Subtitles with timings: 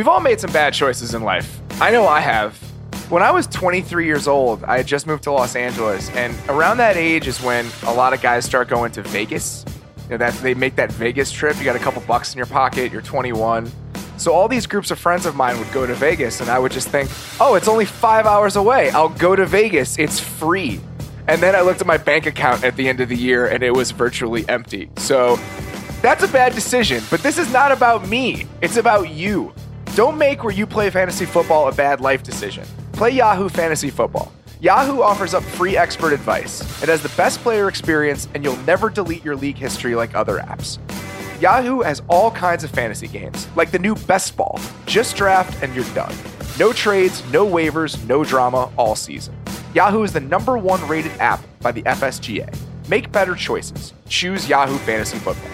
[0.00, 1.60] We've all made some bad choices in life.
[1.78, 2.56] I know I have.
[3.10, 6.78] When I was 23 years old, I had just moved to Los Angeles, and around
[6.78, 9.62] that age is when a lot of guys start going to Vegas.
[10.04, 11.58] You know, that they make that Vegas trip.
[11.58, 12.90] You got a couple bucks in your pocket.
[12.90, 13.70] You're 21.
[14.16, 16.72] So all these groups of friends of mine would go to Vegas, and I would
[16.72, 18.88] just think, "Oh, it's only five hours away.
[18.92, 19.98] I'll go to Vegas.
[19.98, 20.80] It's free."
[21.28, 23.62] And then I looked at my bank account at the end of the year, and
[23.62, 24.88] it was virtually empty.
[24.96, 25.38] So
[26.00, 27.04] that's a bad decision.
[27.10, 28.46] But this is not about me.
[28.62, 29.52] It's about you.
[29.94, 32.64] Don't make where you play fantasy football a bad life decision.
[32.92, 34.32] Play Yahoo Fantasy Football.
[34.60, 36.60] Yahoo offers up free expert advice.
[36.82, 40.38] It has the best player experience, and you'll never delete your league history like other
[40.38, 40.78] apps.
[41.40, 44.60] Yahoo has all kinds of fantasy games, like the new Best Ball.
[44.86, 46.14] Just draft and you're done.
[46.58, 49.34] No trades, no waivers, no drama all season.
[49.74, 52.54] Yahoo is the number one rated app by the FSGA.
[52.88, 53.92] Make better choices.
[54.08, 55.50] Choose Yahoo Fantasy Football.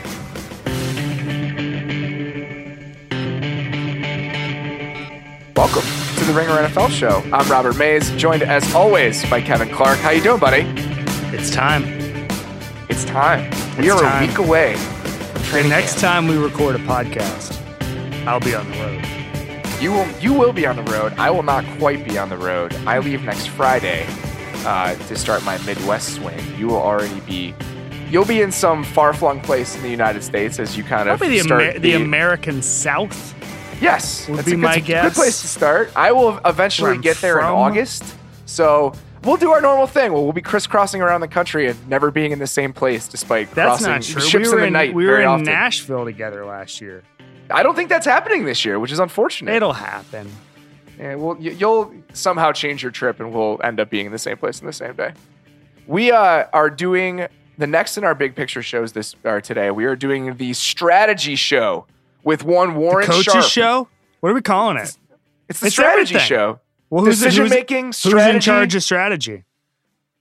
[5.56, 5.82] Welcome
[6.18, 7.22] to the Ringer NFL Show.
[7.32, 9.98] I'm Robert Mays, joined as always by Kevin Clark.
[9.98, 10.62] How you doing, buddy?
[11.34, 11.84] It's time.
[12.88, 13.50] It's time.
[13.78, 14.24] We It's are time.
[14.24, 16.00] a week away from The next camp.
[16.02, 17.54] time we record a podcast,
[18.26, 19.82] I'll be on the road.
[19.82, 21.12] You will you will be on the road.
[21.18, 22.74] I will not quite be on the road.
[22.86, 24.06] I leave next Friday
[24.66, 26.40] uh, to start my Midwest swing.
[26.58, 27.54] You will already be.
[28.10, 31.18] You'll be in some far flung place in the United States as you kind of
[31.18, 33.34] Probably the, start Amer- the American South.
[33.80, 35.04] Yes, would that's be a good, my guess.
[35.04, 35.90] Good place to start.
[35.94, 37.44] I will eventually get there in.
[37.44, 40.12] August, so we'll do our normal thing.
[40.12, 43.50] We'll, we'll be crisscrossing around the country and never being in the same place, despite
[43.52, 44.20] That's crossing not true.
[44.22, 45.44] ships we in the in, night we were in often.
[45.44, 47.02] Nashville together last year.
[47.50, 49.54] I don't think that's happening this year, which is unfortunate.
[49.54, 50.30] It'll happen.
[50.98, 54.18] Yeah, well, y- you'll somehow change your trip, and we'll end up being in the
[54.18, 55.12] same place on the same day.
[55.86, 57.26] We uh, are doing
[57.58, 59.70] the next in our big picture shows this or today.
[59.70, 61.86] We are doing the strategy show
[62.26, 63.44] with one Warren Coaches Sharp.
[63.46, 63.88] show?
[64.20, 64.96] What are we calling it?
[65.48, 66.28] It's the It's strategy everything.
[66.28, 66.60] show.
[66.90, 69.44] Well, who's Decision who's, making, Who's in charge of strategy?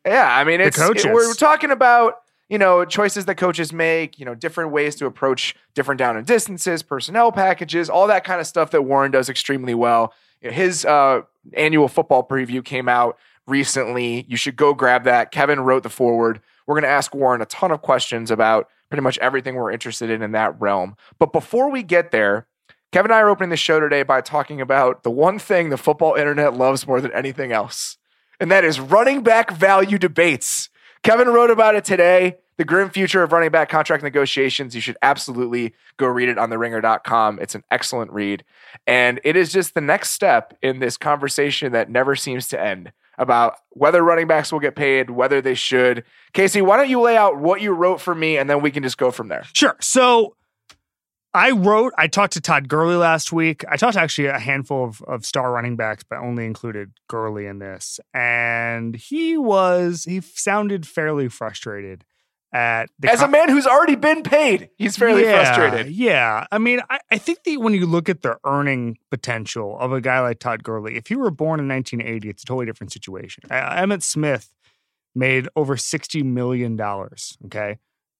[0.05, 1.05] Yeah, I mean, it's coaches.
[1.05, 5.07] it- we're talking about you know choices that coaches make, you know, different ways to
[5.07, 9.29] approach different down and distances, personnel packages, all that kind of stuff that Warren does
[9.29, 10.13] extremely well.
[10.41, 11.21] His uh,
[11.53, 13.17] annual football preview came out
[13.47, 14.25] recently.
[14.29, 15.31] You should go grab that.
[15.31, 16.39] Kevin wrote the foreword.
[16.67, 20.09] We're going to ask Warren a ton of questions about pretty much everything we're interested
[20.09, 20.95] in in that realm.
[21.19, 22.47] But before we get there,
[22.91, 25.77] Kevin and I are opening the show today by talking about the one thing the
[25.77, 27.97] football internet loves more than anything else,
[28.39, 30.69] and that is running back value debates.
[31.03, 32.37] Kevin wrote about it today.
[32.57, 34.73] The grim future of running back contract negotiations.
[34.73, 37.39] You should absolutely go read it on the theringer.com.
[37.41, 38.45] It's an excellent read.
[38.87, 42.93] And it is just the next step in this conversation that never seems to end
[43.17, 46.03] about whether running backs will get paid, whether they should.
[46.33, 48.83] Casey, why don't you lay out what you wrote for me and then we can
[48.83, 49.43] just go from there?
[49.53, 49.75] Sure.
[49.81, 50.35] So
[51.33, 53.65] I wrote, I talked to Todd Gurley last week.
[53.69, 57.45] I talked to actually a handful of, of star running backs, but only included Gurley
[57.45, 57.99] in this.
[58.13, 62.05] And he was, he sounded fairly frustrated
[62.53, 65.93] at the As a man who's already been paid, he's fairly Yeah, frustrated.
[65.93, 66.45] Yeah.
[66.51, 69.99] I mean, I, I think that when you look at the earning potential of a
[69.99, 73.43] guy like Todd Gurley, if you were born in 1980, it's a totally different situation.
[73.49, 74.51] Uh, Emmitt Smith
[75.13, 76.79] made over $60 million.
[77.45, 77.77] Okay.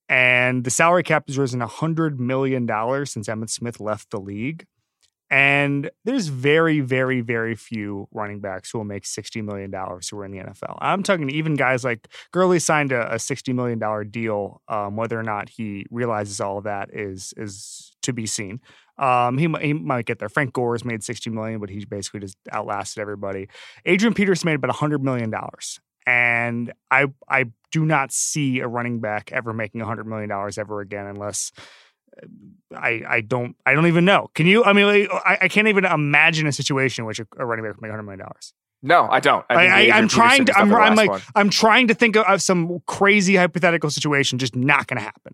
[0.07, 2.67] And the salary cap has risen $100 million
[3.05, 4.65] since Emmitt Smith left the league.
[5.29, 10.25] And there's very, very, very few running backs who will make $60 million who are
[10.25, 10.77] in the NFL.
[10.79, 14.61] I'm talking even guys like Gurley signed a, a $60 million deal.
[14.67, 18.61] Um, whether or not he realizes all of that is is to be seen.
[18.97, 20.29] Um, he, he might get there.
[20.29, 23.49] Frank Gore's made 60 million, but he basically just outlasted everybody.
[23.85, 25.33] Adrian Peterson made about $100 million.
[26.07, 31.07] And I I do not see a running back ever making $100 million ever again
[31.07, 31.51] unless
[32.75, 34.29] I I don't I don't even know.
[34.33, 34.63] Can you?
[34.63, 37.75] I mean, I, I can't even imagine a situation in which a, a running back
[37.75, 38.25] would make $100 million.
[38.81, 39.45] No, I don't.
[39.49, 40.57] I, think I, Adrian I'm trying to.
[40.57, 41.09] I'm, I'm like.
[41.09, 41.21] one.
[41.35, 44.37] I'm trying to think of, of some crazy hypothetical situation.
[44.37, 45.33] Just not going to happen.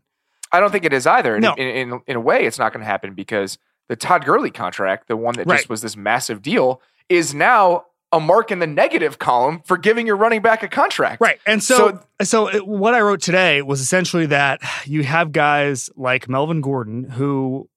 [0.52, 1.40] I don't think it is either.
[1.40, 1.54] No.
[1.56, 3.58] In, in, in a way, it's not going to happen because
[3.90, 5.58] the Todd Gurley contract, the one that Right.
[5.58, 10.06] just was this massive deal, is now a mark in the negative column for giving
[10.06, 11.22] your running back a contract.
[11.22, 11.40] Right.
[11.46, 16.28] And so, so, it- what I wrote today was essentially that you have guys like
[16.28, 17.70] Melvin Gordon who,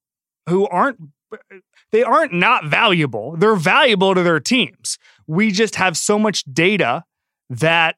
[0.48, 0.98] who aren't,
[1.92, 3.36] they aren't not valuable.
[3.36, 4.98] They're valuable to their teams.
[5.26, 7.04] We just have so much data
[7.48, 7.96] that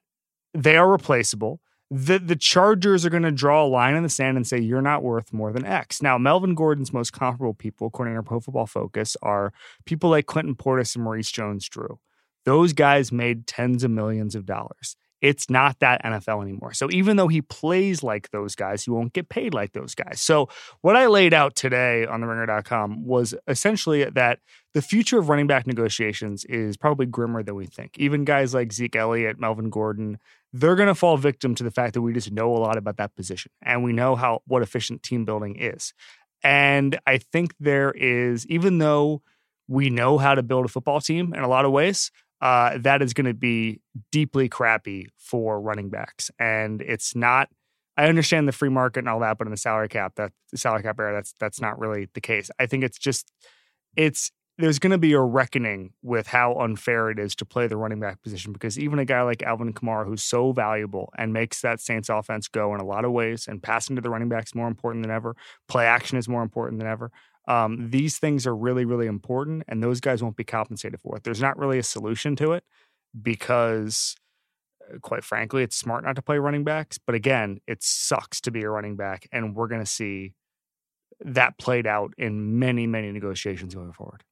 [0.53, 1.59] they are replaceable.
[1.89, 4.81] The, the Chargers are going to draw a line in the sand and say, you're
[4.81, 6.01] not worth more than X.
[6.01, 9.53] Now, Melvin Gordon's most comparable people, according to our Pro Football Focus, are
[9.85, 11.99] people like Clinton Portis and Maurice Jones Drew.
[12.47, 14.95] Those guys made tens of millions of dollars.
[15.21, 16.71] It's not that NFL anymore.
[16.71, 20.21] So even though he plays like those guys, he won't get paid like those guys.
[20.21, 20.47] So
[20.79, 24.39] what I laid out today on the ringer.com was essentially that
[24.73, 27.97] the future of running back negotiations is probably grimmer than we think.
[27.97, 30.17] Even guys like Zeke Elliott, Melvin Gordon,
[30.53, 32.95] they're going to fall victim to the fact that we just know a lot about
[32.95, 35.93] that position and we know how what efficient team building is.
[36.43, 39.21] And I think there is, even though
[39.67, 42.09] we know how to build a football team in a lot of ways,
[42.41, 43.81] uh, that is going to be
[44.11, 46.29] deeply crappy for running backs.
[46.39, 47.49] And it's not.
[47.99, 50.57] I understand the free market and all that, but in the salary cap, that the
[50.57, 52.51] salary cap era, that's that's not really the case.
[52.59, 53.31] I think it's just
[53.95, 57.77] it's there's going to be a reckoning with how unfair it is to play the
[57.77, 61.61] running back position because even a guy like Alvin Kamara, who's so valuable and makes
[61.61, 64.45] that Saints offense go in a lot of ways, and passing to the running back
[64.45, 65.35] is more important than ever,
[65.67, 67.11] play action is more important than ever.
[67.47, 71.23] Um, these things are really, really important, and those guys won't be compensated for it.
[71.23, 72.63] There's not really a solution to it
[73.19, 74.15] because,
[74.93, 76.97] uh, quite frankly, it's smart not to play running backs.
[76.97, 80.33] But again, it sucks to be a running back, and we're going to see
[81.19, 84.23] that played out in many, many negotiations going forward.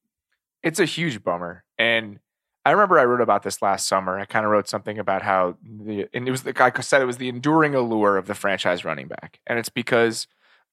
[0.62, 1.64] It's a huge bummer.
[1.78, 2.20] And
[2.66, 4.20] I remember I wrote about this last summer.
[4.20, 7.06] I kind of wrote something about how the and it was the guy said it
[7.06, 9.40] was the enduring allure of the franchise running back.
[9.46, 10.28] And it's because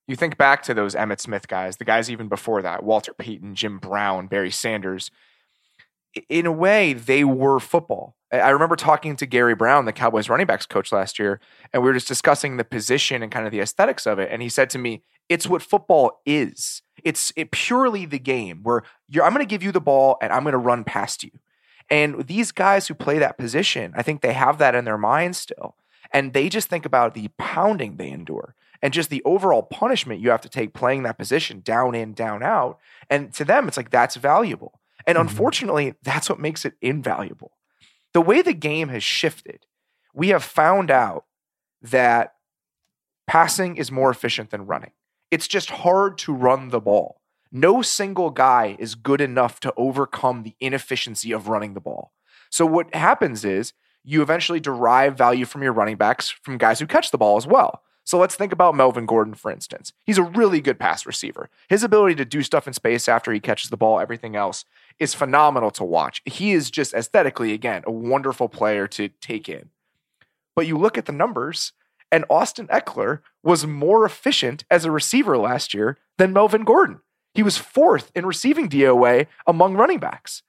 [0.06, 3.54] you think back to those Emmitt Smith guys, the guys even before that, Walter Payton,
[3.54, 5.10] Jim Brown, Barry Sanders.
[6.28, 8.16] In a way, they were football.
[8.32, 11.40] I remember talking to Gary Brown, the Cowboys running backs coach last year,
[11.72, 14.28] and we were just discussing the position and kind of the aesthetics of it.
[14.30, 16.82] And he said to me, It's what football is.
[17.04, 18.82] It's it purely the game where
[19.14, 21.30] I'm going to give you the ball and I'm going to run past you.
[21.90, 25.38] And these guys who play that position, I think they have that in their minds
[25.38, 25.76] still.
[26.10, 30.30] And they just think about the pounding they endure and just the overall punishment you
[30.30, 32.78] have to take playing that position down in, down out.
[33.08, 34.80] And to them, it's like that's valuable.
[35.06, 35.28] And mm-hmm.
[35.28, 37.52] unfortunately, that's what makes it invaluable.
[38.12, 39.66] The way the game has shifted,
[40.12, 41.24] we have found out
[41.80, 42.34] that
[43.26, 44.92] passing is more efficient than running.
[45.30, 47.20] It's just hard to run the ball.
[47.50, 52.12] No single guy is good enough to overcome the inefficiency of running the ball.
[52.50, 53.72] So what happens is
[54.04, 57.46] you eventually derive value from your running backs from guys who catch the ball as
[57.46, 57.82] well.
[58.04, 59.92] So let's think about Melvin Gordon, for instance.
[60.04, 61.48] He's a really good pass receiver.
[61.68, 64.64] His ability to do stuff in space after he catches the ball, everything else,
[64.98, 66.20] is phenomenal to watch.
[66.24, 69.70] He is just aesthetically, again, a wonderful player to take in.
[70.56, 71.72] But you look at the numbers,
[72.10, 77.00] and Austin Ekeler was more efficient as a receiver last year than Melvin Gordon.
[77.34, 80.42] He was fourth in receiving DOA among running backs.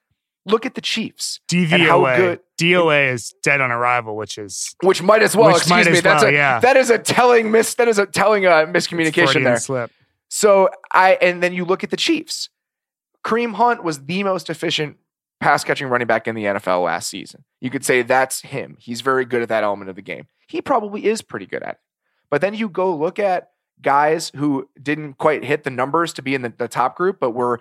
[0.46, 1.40] Look at the Chiefs.
[1.50, 2.18] DVOA.
[2.18, 5.56] Good DOA is dead on arrival, which is which might as well.
[5.56, 6.00] Excuse me.
[6.00, 6.60] That's well, a yeah.
[6.60, 7.74] that is a telling miss.
[7.76, 9.58] That is a telling uh, miscommunication there.
[9.58, 9.92] Slip.
[10.30, 12.50] So I and then you look at the Chiefs.
[13.24, 14.98] Kareem Hunt was the most efficient
[15.40, 17.44] pass catching running back in the NFL last season.
[17.62, 18.78] You could say that's him.
[18.80, 20.28] He's very good at that element of the game.
[20.48, 21.78] He probably is pretty good at it.
[22.30, 23.52] But then you go look at
[23.84, 27.32] guys who didn't quite hit the numbers to be in the, the top group, but
[27.32, 27.60] were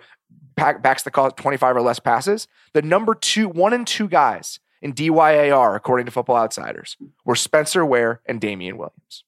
[0.55, 2.47] back, backs that caught 25 or less passes.
[2.73, 7.85] The number two, one and two guys in DYAR, according to Football Outsiders, were Spencer
[7.85, 9.23] Ware and Damien Williams.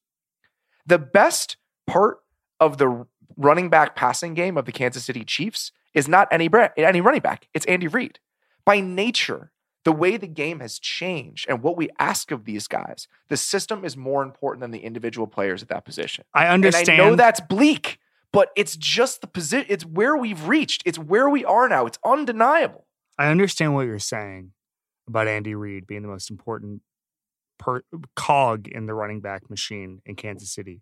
[0.86, 2.19] The best part
[2.59, 3.06] of the
[3.38, 7.47] running back passing game of the Kansas City Chiefs is not any, any running back,
[7.53, 8.19] it's Andy Reid
[8.65, 9.51] by nature,
[9.85, 13.85] the way the game has changed and what we ask of these guys, the system
[13.85, 16.25] is more important than the individual players at that position.
[16.33, 16.89] I understand.
[16.89, 17.99] And I know that's bleak,
[18.33, 19.67] but it's just the position.
[19.69, 20.81] It's where we've reached.
[20.85, 21.85] It's where we are now.
[21.85, 22.85] It's undeniable.
[23.17, 24.51] I understand what you're saying
[25.07, 26.81] about Andy Reid being the most important
[27.59, 27.83] per-
[28.15, 30.81] cog in the running back machine in Kansas City.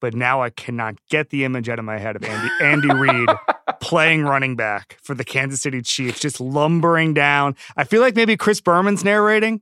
[0.00, 3.28] But now I cannot get the image out of my head of Andy Andy Reid
[3.80, 7.56] playing running back for the Kansas City Chiefs, just lumbering down.
[7.76, 9.60] I feel like maybe Chris Berman's narrating.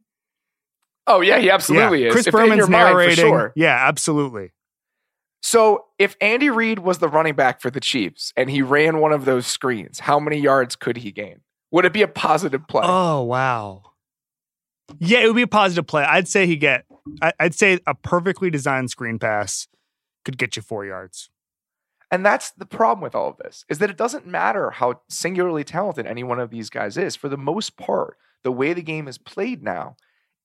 [1.07, 2.12] Oh yeah, he absolutely yeah, is.
[2.12, 3.25] Chris if Berman's narrating.
[3.25, 3.52] Mind, sure.
[3.57, 4.52] Yeah, absolutely.
[5.43, 9.12] So if Andy Reid was the running back for the Chiefs and he ran one
[9.12, 11.40] of those screens, how many yards could he gain?
[11.71, 12.83] Would it be a positive play?
[12.85, 13.83] Oh wow.
[14.99, 16.05] Yeah, it would be a positive play.
[16.05, 16.85] I'd say he get.
[17.38, 19.69] I'd say a perfectly designed screen pass
[20.26, 21.30] could get you four yards.
[22.11, 25.64] And that's the problem with all of this is that it doesn't matter how singularly
[25.64, 27.16] talented any one of these guys is.
[27.16, 29.97] For the most part, the way the game is played now,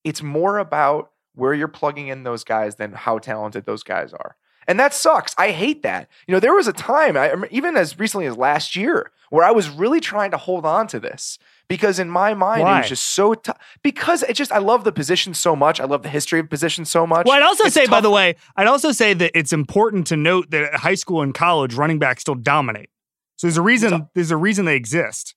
[0.04, 4.36] it's more about where you're plugging in those guys than how talented those guys are.
[4.68, 5.34] And that sucks.
[5.38, 6.08] I hate that.
[6.28, 9.52] You know, there was a time, I, even as recently as last year, where I
[9.52, 12.76] was really trying to hold on to this because in my mind Why?
[12.76, 13.58] it was just so tough.
[13.82, 15.80] Because it just I love the position so much.
[15.80, 17.26] I love the history of position so much.
[17.26, 17.92] Well, I'd also it's say, tough.
[17.92, 21.34] by the way, I'd also say that it's important to note that high school and
[21.34, 22.90] college running backs still dominate.
[23.38, 24.10] So there's a reason.
[24.14, 25.34] There's a reason they exist.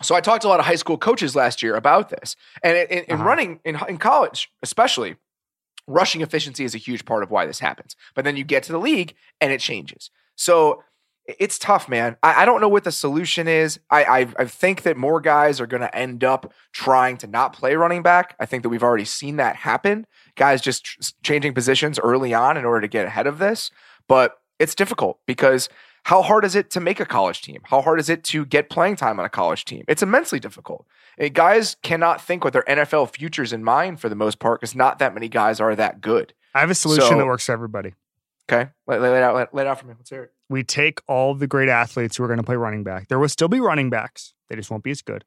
[0.00, 2.76] So I talked to a lot of high school coaches last year about this, and
[2.76, 3.24] in, in uh-huh.
[3.24, 5.16] running in, in college, especially
[5.88, 7.96] rushing efficiency is a huge part of why this happens.
[8.14, 10.10] But then you get to the league and it changes.
[10.36, 10.84] So
[11.26, 12.16] it's tough, man.
[12.22, 13.80] I, I don't know what the solution is.
[13.90, 17.52] I, I, I think that more guys are going to end up trying to not
[17.52, 18.36] play running back.
[18.38, 20.06] I think that we've already seen that happen.
[20.36, 23.70] Guys just tr- changing positions early on in order to get ahead of this.
[24.06, 25.68] But it's difficult because
[26.08, 27.60] how hard is it to make a college team?
[27.64, 29.84] How hard is it to get playing time on a college team?
[29.86, 30.86] It's immensely difficult.
[31.18, 34.74] And guys cannot think with their NFL futures in mind for the most part because
[34.74, 36.32] not that many guys are that good.
[36.54, 37.92] I have a solution So- that works for everybody.
[38.50, 39.34] Okay, lay, lay it out.
[39.34, 39.92] Lay, lay it out for me.
[39.98, 40.32] Let's hear it.
[40.48, 43.08] We take all the great athletes who are going to play running back.
[43.08, 44.32] There will still be running backs.
[44.48, 45.26] They just won't be as good.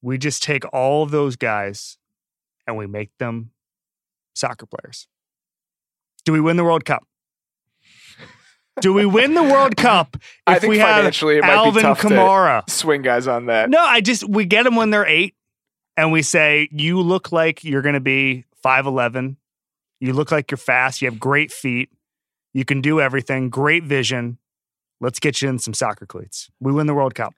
[0.00, 1.98] We just take all of those guys
[2.66, 3.52] and we make them
[4.34, 5.06] soccer players.
[6.24, 7.04] Do we win the World Cup?
[8.80, 10.16] Do we win the World Cup
[10.48, 12.68] if we have financially it might be Alvin tough to- Kamara?
[12.70, 13.68] Swing guys on that.
[13.70, 15.34] No, I just we get them when they're eight,
[15.96, 19.36] and we say you look like you're going to be five eleven.
[20.00, 21.02] You look like you're fast.
[21.02, 21.90] You have great feet.
[22.54, 23.50] You can do everything.
[23.50, 24.38] Great vision.
[25.00, 26.50] Let's get you in some soccer cleats.
[26.60, 27.34] We win the World Cup.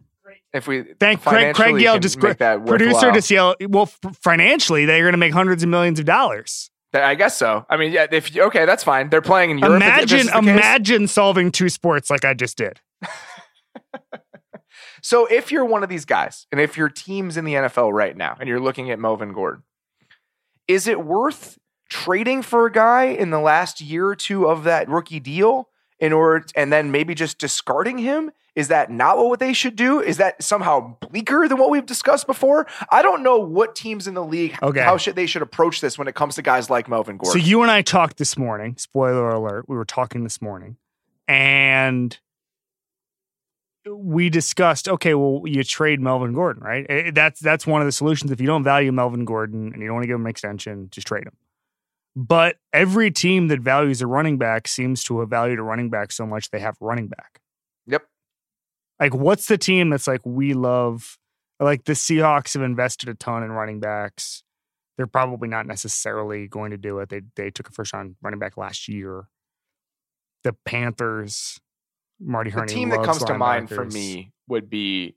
[0.53, 1.55] If we Thank Craig.
[1.55, 3.57] Craig Yell just producer just yell.
[3.69, 6.71] Well, f- financially, they're going to make hundreds of millions of dollars.
[6.95, 7.67] I guess so.
[7.69, 8.07] I mean, yeah.
[8.11, 9.11] If you- okay, that's fine.
[9.11, 9.77] They're playing in Europe.
[9.77, 10.35] imagine, case.
[10.35, 12.81] imagine solving two sports like I just did.
[15.03, 18.17] So if you're one of these guys, and if your team's in the NFL right
[18.17, 19.63] now, and you're looking at Melvin Gordon,
[20.67, 21.59] is it worth
[21.91, 25.69] trading for a guy in the last year or two of that rookie deal
[26.05, 28.31] in order, and then maybe just discarding him?
[28.55, 30.01] Is that not what they should do?
[30.01, 32.67] Is that somehow bleaker than what we've discussed before?
[32.91, 34.81] I don't know what teams in the league Okay.
[34.81, 37.41] how should they should approach this when it comes to guys like Melvin Gordon.
[37.41, 38.77] So you and I talked this morning.
[38.79, 40.77] Spoiler alert: we were talking this morning,
[41.27, 42.17] and
[43.91, 44.89] we discussed.
[44.89, 46.87] Okay, well, you trade Melvin Gordon, right?
[46.89, 48.31] Eh, That's that's one of the solutions.
[48.31, 50.89] If you don't value Melvin Gordon and you don't want to give him an extension,
[50.91, 51.35] just trade him.
[52.17, 56.13] But every team that values a running back seems to have valued a running back
[56.13, 57.41] so much they have a running back.
[57.87, 58.07] Yep.
[59.01, 61.19] Like, what's the team that's like we love?
[61.59, 64.45] Like the Seahawks have invested a ton in running backs
[64.97, 67.09] they're probably not necessarily going to do it.
[67.09, 69.29] They they took a first round running back last year.
[70.45, 71.59] The Panthers,
[72.21, 72.73] Marty the Hurney.
[72.73, 75.17] team that comes to mind for me would be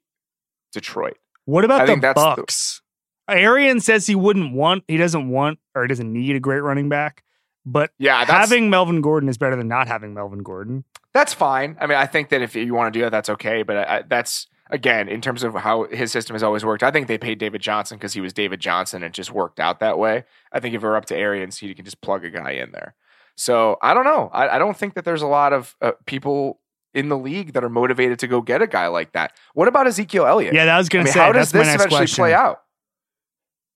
[0.73, 1.17] Detroit.
[1.45, 2.81] What about the the- Bucks?
[3.27, 6.89] Arian says he wouldn't want, he doesn't want, or he doesn't need a great running
[6.89, 7.23] back.
[7.65, 10.85] But Yeah, having Melvin Gordon is better than not having Melvin Gordon.
[11.13, 11.75] That's fine.
[11.81, 13.63] I mean, I think that if you want to do that, that's okay.
[13.63, 16.83] But I, I, that's again in terms of how his system has always worked.
[16.83, 19.59] I think they paid David Johnson because he was David Johnson and it just worked
[19.59, 20.23] out that way.
[20.51, 22.95] I think if were up to Arians, he can just plug a guy in there.
[23.35, 24.29] So I don't know.
[24.33, 26.59] I, I don't think that there's a lot of uh, people
[26.93, 29.33] in the league that are motivated to go get a guy like that.
[29.53, 30.53] What about Ezekiel Elliott?
[30.53, 31.19] Yeah, that was going to mean, say.
[31.19, 32.21] how does this eventually question.
[32.21, 32.63] play out?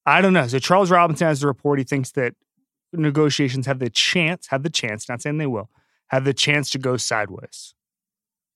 [0.05, 0.47] I don't know.
[0.47, 1.79] So Charles Robinson has a report.
[1.79, 2.33] He thinks that
[2.93, 5.69] negotiations have the chance, have the chance, not saying they will,
[6.07, 7.73] have the chance to go sideways.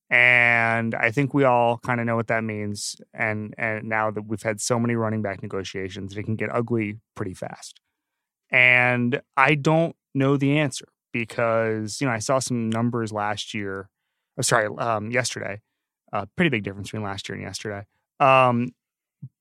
[0.08, 2.96] And I think we all kind of know what that means.
[3.12, 6.98] And and now that we've had so many running back negotiations, it can get ugly
[7.14, 7.80] pretty fast.
[8.50, 13.88] And I don't know the answer because you know I saw some numbers last year.
[14.38, 15.60] Oh, sorry, um, yesterday.
[16.12, 17.84] Uh, pretty big difference between last year and yesterday.
[18.20, 18.68] Um,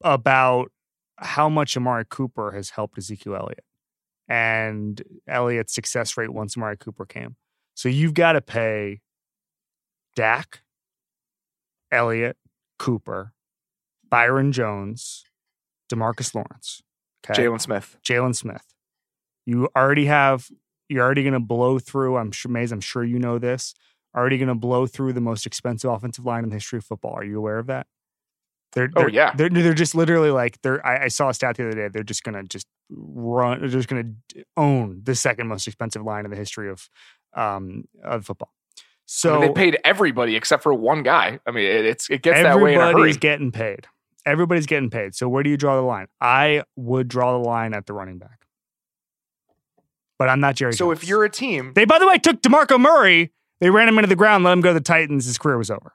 [0.04, 0.72] about
[1.18, 3.64] how much Amari Cooper has helped Ezekiel Elliott
[4.28, 7.36] and Elliott's success rate once Amari Cooper came.
[7.76, 9.02] So you've got to pay
[10.16, 10.62] Dak,
[11.92, 12.38] Elliott,
[12.80, 13.34] Cooper,
[14.10, 15.26] Byron Jones,
[15.92, 16.82] Demarcus Lawrence,
[17.26, 17.98] okay, Jaylon Smith.
[18.04, 18.64] Jaylon Smith.
[19.46, 20.50] You already have.
[20.88, 22.18] You're already going to blow through.
[22.18, 22.72] I'm sure, Mays.
[22.72, 23.74] I'm sure you know this.
[24.16, 27.14] Already going to blow through the most expensive offensive line in the history of football.
[27.14, 27.88] Are you aware of that?
[28.74, 29.34] They're, Oh, they're- yeah.
[29.36, 30.86] they're they're just literally like they're.
[30.86, 31.88] I, I saw a stat the other day.
[31.88, 33.60] They're just going to just run.
[33.62, 36.90] They're just going to own the second most expensive line in the history of
[37.34, 38.52] um of football.
[38.78, 41.40] I So mean, they paid everybody except for one guy.
[41.46, 42.90] I mean, it, it's it gets that way in a hurry.
[42.92, 43.88] everybody's getting paid.
[44.26, 45.14] Everybody's getting paid.
[45.16, 46.08] So where do you draw the line?
[46.20, 48.46] I would draw the line at the running back.
[50.18, 50.74] But I'm not Jerry.
[50.74, 53.98] So if you're a team, they by the way took Demarco Murray, they ran him
[53.98, 55.26] into the ground, let him go to the Titans.
[55.26, 55.94] His career was over.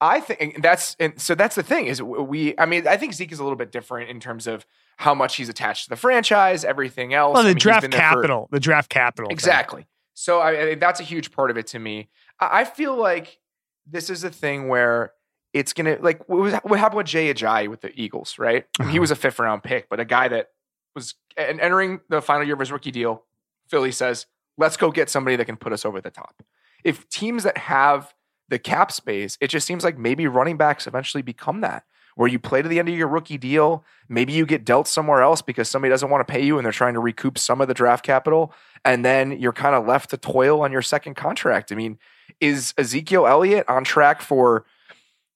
[0.00, 2.54] I think that's and so that's the thing is we.
[2.58, 4.64] I mean, I think Zeke is a little bit different in terms of
[4.96, 7.34] how much he's attached to the franchise, everything else.
[7.34, 9.28] Well, I the mean, he's draft there for- capital, the draft capital.
[9.28, 9.34] thing.
[9.34, 9.86] exactly.
[10.14, 12.08] So I, I that's a huge part of it to me.
[12.40, 13.38] I, I feel like
[13.86, 15.12] this is a thing where
[15.52, 18.66] it's gonna like what, was, what happened with Jay Ajayi with the Eagles, right?
[18.78, 19.00] He Uh-huh.
[19.00, 20.48] was a fifth round pick, but a guy that
[20.94, 23.24] was and entering the final year of his rookie deal.
[23.68, 24.26] Philly says,
[24.56, 26.42] "Let's go get somebody that can put us over the top."
[26.84, 28.14] If teams that have
[28.48, 31.84] the cap space, it just seems like maybe running backs eventually become that.
[32.18, 33.84] where you play to the end of your rookie deal.
[34.08, 36.72] Maybe you get dealt somewhere else because somebody doesn't want to pay you and they're
[36.72, 38.52] trying to recoup some of the draft capital.
[38.84, 41.70] And then you're kind of left to toil on your second contract.
[41.70, 41.96] I mean,
[42.40, 44.66] is Ezekiel Elliott on track for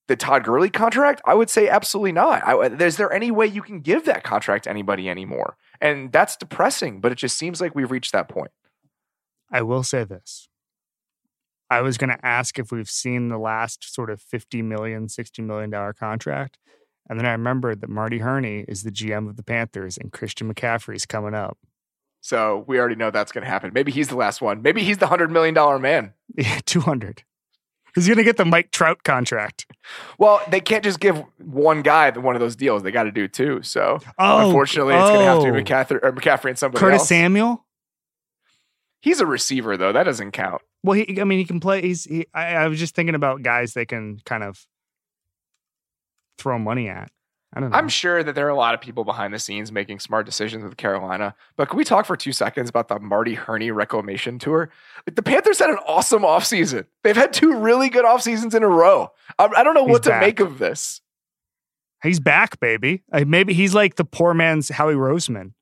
[0.09, 1.23] the Todd Gurley contract?
[1.25, 2.45] I would say absolutely not.
[2.45, 5.57] I, is there any way you can give that contract to anybody anymore?
[5.81, 8.51] And that's depressing, but it just seems like we've reached that point.
[9.53, 10.49] I will say this.
[11.73, 15.41] I was going to ask if we've seen the last sort of 50 million, 60
[15.41, 16.59] million dollar contract.
[17.09, 20.53] And then I remembered that Marty Hurney is the GM of the Panthers and Christian
[20.53, 21.57] McCaffrey's coming up.
[22.21, 23.73] So we already know that's going to happen.
[23.73, 24.61] Maybe he's the last one.
[24.61, 26.13] Maybe he's the $100 million man.
[26.37, 27.25] Yeah, 200.
[27.95, 29.67] He's going to get the Mike Trout contract.
[30.19, 32.83] Well, they can't just give one guy one of those deals.
[32.83, 33.63] They got to do two.
[33.63, 35.13] So oh, unfortunately, it's oh.
[35.13, 35.63] going to have to be oh.
[35.63, 37.09] McCaffrey, or McCaffrey and somebody Curtis else.
[37.09, 37.65] Samuel?
[39.03, 39.93] He's a receiver, though.
[39.93, 40.63] That doesn't count.
[40.83, 41.83] Well, he, I mean, he can play.
[41.83, 42.05] He's.
[42.05, 44.65] He, I, I was just thinking about guys they can kind of
[46.39, 47.11] throw money at.
[47.55, 47.77] I don't know.
[47.77, 50.65] I'm sure that there are a lot of people behind the scenes making smart decisions
[50.65, 51.35] with Carolina.
[51.57, 54.71] But can we talk for two seconds about the Marty Hurney reclamation tour?
[55.07, 56.87] Like the Panthers had an awesome offseason.
[57.05, 59.13] They've had two really good off seasons in a row.
[59.39, 60.21] I, I don't know he's what back.
[60.21, 61.03] to make of this.
[62.03, 63.03] He's back, baby.
[63.27, 65.53] maybe he's like the poor man's Howie Roseman.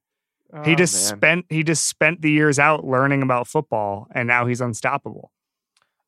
[0.52, 1.18] Oh, he just man.
[1.18, 5.30] spent he just spent the years out learning about football, and now he's unstoppable.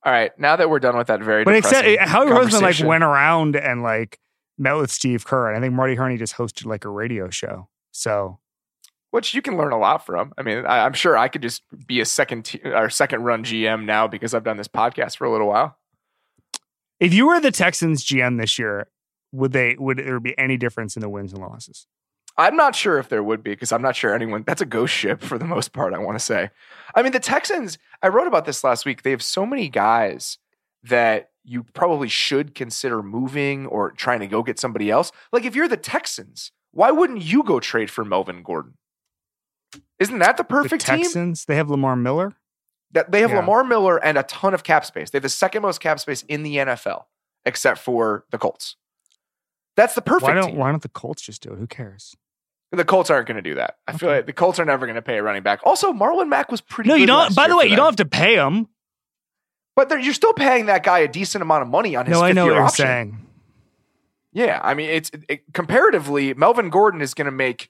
[0.04, 3.04] All right, now that we're done with that very but except Howie Roseman like went
[3.04, 4.18] around and like
[4.58, 7.68] met with Steve Kerr, and I think Marty Hurney just hosted like a radio show.
[7.92, 8.40] So,
[9.10, 10.32] which you can learn a lot from.
[10.36, 13.44] I mean, I, am sure I could just be a second t- or second run
[13.44, 15.76] GM now because I've done this podcast for a little while.
[16.98, 18.88] If you were the Texans GM this year,
[19.32, 21.86] would they would there be any difference in the wins and losses?
[22.36, 24.44] I'm not sure if there would be because I'm not sure anyone.
[24.46, 25.94] That's a ghost ship for the most part.
[25.94, 26.50] I want to say.
[26.94, 27.78] I mean, the Texans.
[28.02, 29.02] I wrote about this last week.
[29.02, 30.38] They have so many guys
[30.82, 35.12] that you probably should consider moving or trying to go get somebody else.
[35.32, 38.74] Like if you're the Texans, why wouldn't you go trade for Melvin Gordon?
[39.98, 41.52] Isn't that the perfect the Texans, team?
[41.52, 42.34] They have Lamar Miller.
[42.92, 43.38] That they have yeah.
[43.38, 45.10] Lamar Miller and a ton of cap space.
[45.10, 47.04] They have the second most cap space in the NFL,
[47.44, 48.76] except for the Colts.
[49.76, 50.24] That's the perfect.
[50.24, 50.56] Why don't team.
[50.56, 51.58] Why don't the Colts just do it?
[51.58, 52.14] Who cares?
[52.72, 53.76] The Colts aren't going to do that.
[53.86, 53.98] I okay.
[53.98, 55.60] feel like the Colts are never going to pay a running back.
[55.64, 56.88] Also, Marlon Mack was pretty.
[56.88, 57.34] No, you don't.
[57.34, 58.68] By the way, you don't have to pay him.
[59.76, 62.14] But you're still paying that guy a decent amount of money on his.
[62.14, 63.26] No, I know what you're saying.
[64.32, 67.68] Yeah, I mean, it's it, comparatively, Melvin Gordon is going to make.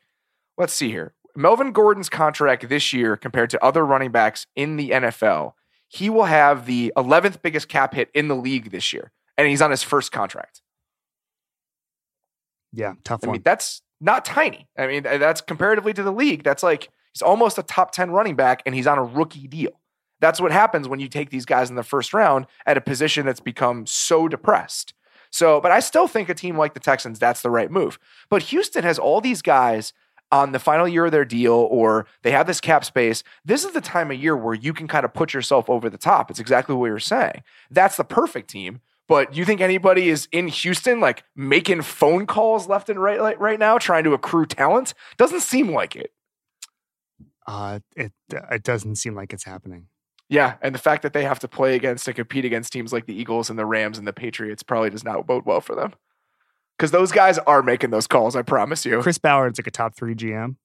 [0.57, 1.15] Let's see here.
[1.35, 5.55] Melvin Gordon's contract this year compared to other running backs in the NFL,
[5.89, 9.63] he will have the 11th biggest cap hit in the league this year, and he's
[9.63, 10.61] on his first contract.
[12.73, 13.35] Yeah, tough I one.
[13.35, 14.69] mean, that's not tiny.
[14.77, 16.43] I mean, that's comparatively to the league.
[16.43, 19.81] That's like he's almost a top 10 running back, and he's on a rookie deal.
[20.21, 23.27] That's what happens when you take these guys in the first round at a position
[23.27, 24.95] that's become so depressed.
[25.31, 27.99] So, but I still think a team like the Texans, that's the right move.
[28.29, 29.93] But Houston has all these guys
[30.31, 33.23] on the final year of their deal or they have this cap space.
[33.45, 35.99] This is the time of year where you can kind of put yourself over the
[35.99, 36.31] top.
[36.31, 37.43] It's exactly what you're saying.
[37.71, 38.81] That's the perfect team.
[39.09, 43.41] But you think anybody is in Houston like making phone calls left and right like,
[43.41, 44.95] right now trying to accrue talent?
[45.17, 46.13] Doesn't seem like it.
[47.47, 49.89] Uh, it it doesn't seem like it's happening.
[50.29, 53.07] Yeah, and the fact that they have to play against and compete against teams like
[53.07, 55.93] the Eagles and the Rams and the Patriots probably does not bode well for them.
[56.79, 59.03] Because those guys are making those calls, I promise you.
[59.03, 60.57] Chris Ballard's like a top three GM.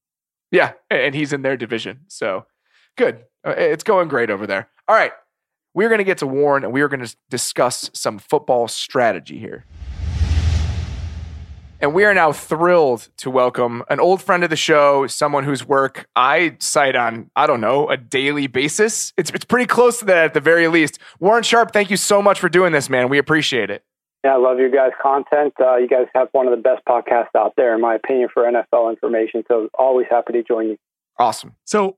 [0.52, 2.02] Yeah, and he's in their division.
[2.08, 2.46] So
[2.98, 3.26] good.
[3.46, 4.70] Uh, it's going great over there.
[4.88, 5.12] All right.
[5.78, 9.38] We're going to get to Warren and we are going to discuss some football strategy
[9.38, 9.64] here.
[11.80, 15.68] And we are now thrilled to welcome an old friend of the show, someone whose
[15.68, 19.14] work I cite on, I don't know, a daily basis.
[19.18, 20.98] It's, it's pretty close to that at the very least.
[21.20, 23.08] Warren Sharp, thank you so much for doing this, man.
[23.08, 23.84] We appreciate it.
[24.24, 25.54] Yeah, I love your guys' content.
[25.60, 28.52] Uh, you guys have one of the best podcasts out there, in my opinion, for
[28.52, 29.44] NFL information.
[29.48, 30.78] So always happy to join you.
[31.20, 31.56] Awesome.
[31.66, 31.98] So,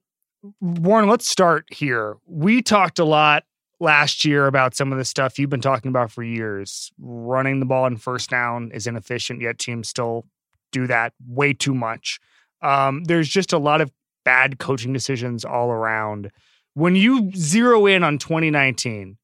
[0.59, 2.17] Warren, let's start here.
[2.25, 3.45] We talked a lot
[3.79, 6.91] last year about some of the stuff you've been talking about for years.
[6.99, 10.25] Running the ball in first down is inefficient, yet teams still
[10.71, 12.19] do that way too much.
[12.61, 13.91] Um, there's just a lot of
[14.25, 16.31] bad coaching decisions all around.
[16.73, 19.17] When you zero in on 2019,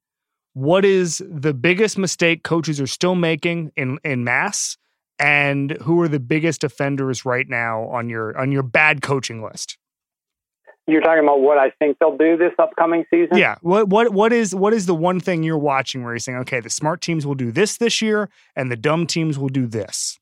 [0.54, 4.78] what is the biggest mistake coaches are still making in in mass,
[5.20, 9.78] and who are the biggest offenders right now on your on your bad coaching list?
[10.88, 13.38] You're talking about what I think they'll do this upcoming season.
[13.38, 13.56] Yeah.
[13.62, 16.60] What what what is what is the one thing you're watching where you're saying, okay,
[16.60, 20.20] the smart teams will do this this year, and the dumb teams will do this?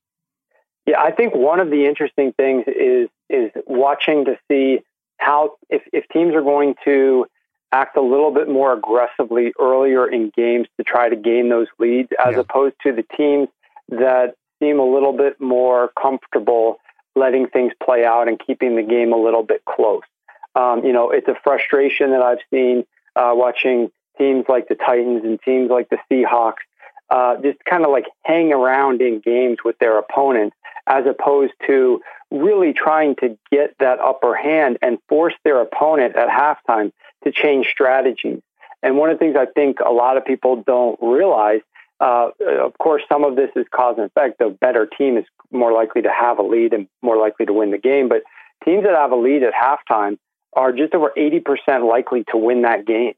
[0.86, 4.80] Yeah, I think one of the interesting things is is watching to see
[5.18, 7.26] how if if teams are going to
[7.74, 12.10] act a little bit more aggressively earlier in games to try to gain those leads,
[12.24, 12.40] as yeah.
[12.40, 13.48] opposed to the teams
[13.90, 16.78] that seem a little bit more comfortable
[17.16, 20.02] letting things play out and keeping the game a little bit close.
[20.56, 22.86] Um, you know, it's a frustration that I've seen
[23.16, 26.62] uh, watching teams like the Titans and teams like the Seahawks
[27.10, 30.56] uh, just kind of like hang around in games with their opponents
[30.88, 36.28] as opposed to really trying to get that upper hand and force their opponent at
[36.28, 36.92] halftime
[37.24, 38.42] to change strategies.
[38.82, 41.62] And one of the things I think a lot of people don't realize,
[42.00, 44.40] uh, of course, some of this is cause and effect.
[44.40, 47.72] The better team is more likely to have a lead and more likely to win
[47.72, 48.10] the game.
[48.10, 48.24] But
[48.66, 50.18] teams that have a lead at halftime
[50.56, 53.14] are just over 80% likely to win that game.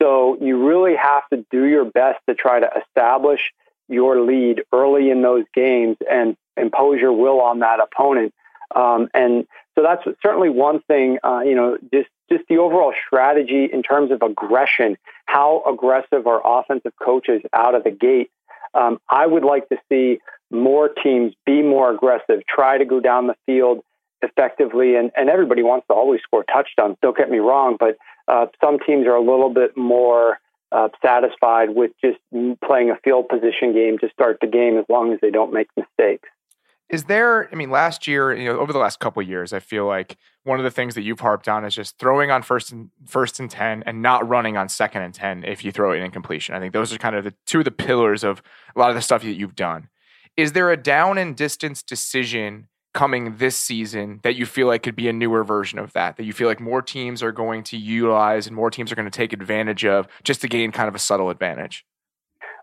[0.00, 3.52] So you really have to do your best to try to establish
[3.88, 8.32] your lead early in those games and impose your will on that opponent.
[8.74, 13.68] Um, and so that's certainly one thing, uh, you know, just, just the overall strategy
[13.70, 18.30] in terms of aggression, how aggressive are offensive coaches out of the gate.
[18.74, 20.18] Um, I would like to see
[20.50, 23.82] more teams be more aggressive, try to go down the field
[24.22, 26.96] effectively, and, and everybody wants to always score touchdowns.
[27.02, 27.96] Don't get me wrong, but
[28.28, 30.38] uh, some teams are a little bit more
[30.70, 32.18] uh, satisfied with just
[32.64, 35.68] playing a field position game to start the game as long as they don't make
[35.76, 36.28] mistakes.
[36.88, 39.86] Is there, I mean, last year, you know, over the last couple years, I feel
[39.86, 42.90] like one of the things that you've harped on is just throwing on first and
[43.06, 46.10] first and 10 and not running on second and 10 if you throw it in
[46.10, 46.54] completion.
[46.54, 48.42] I think those are kind of the two of the pillars of
[48.76, 49.88] a lot of the stuff that you've done.
[50.36, 54.96] Is there a down and distance decision coming this season that you feel like could
[54.96, 57.76] be a newer version of that that you feel like more teams are going to
[57.76, 60.94] utilize and more teams are going to take advantage of just to gain kind of
[60.94, 61.84] a subtle advantage?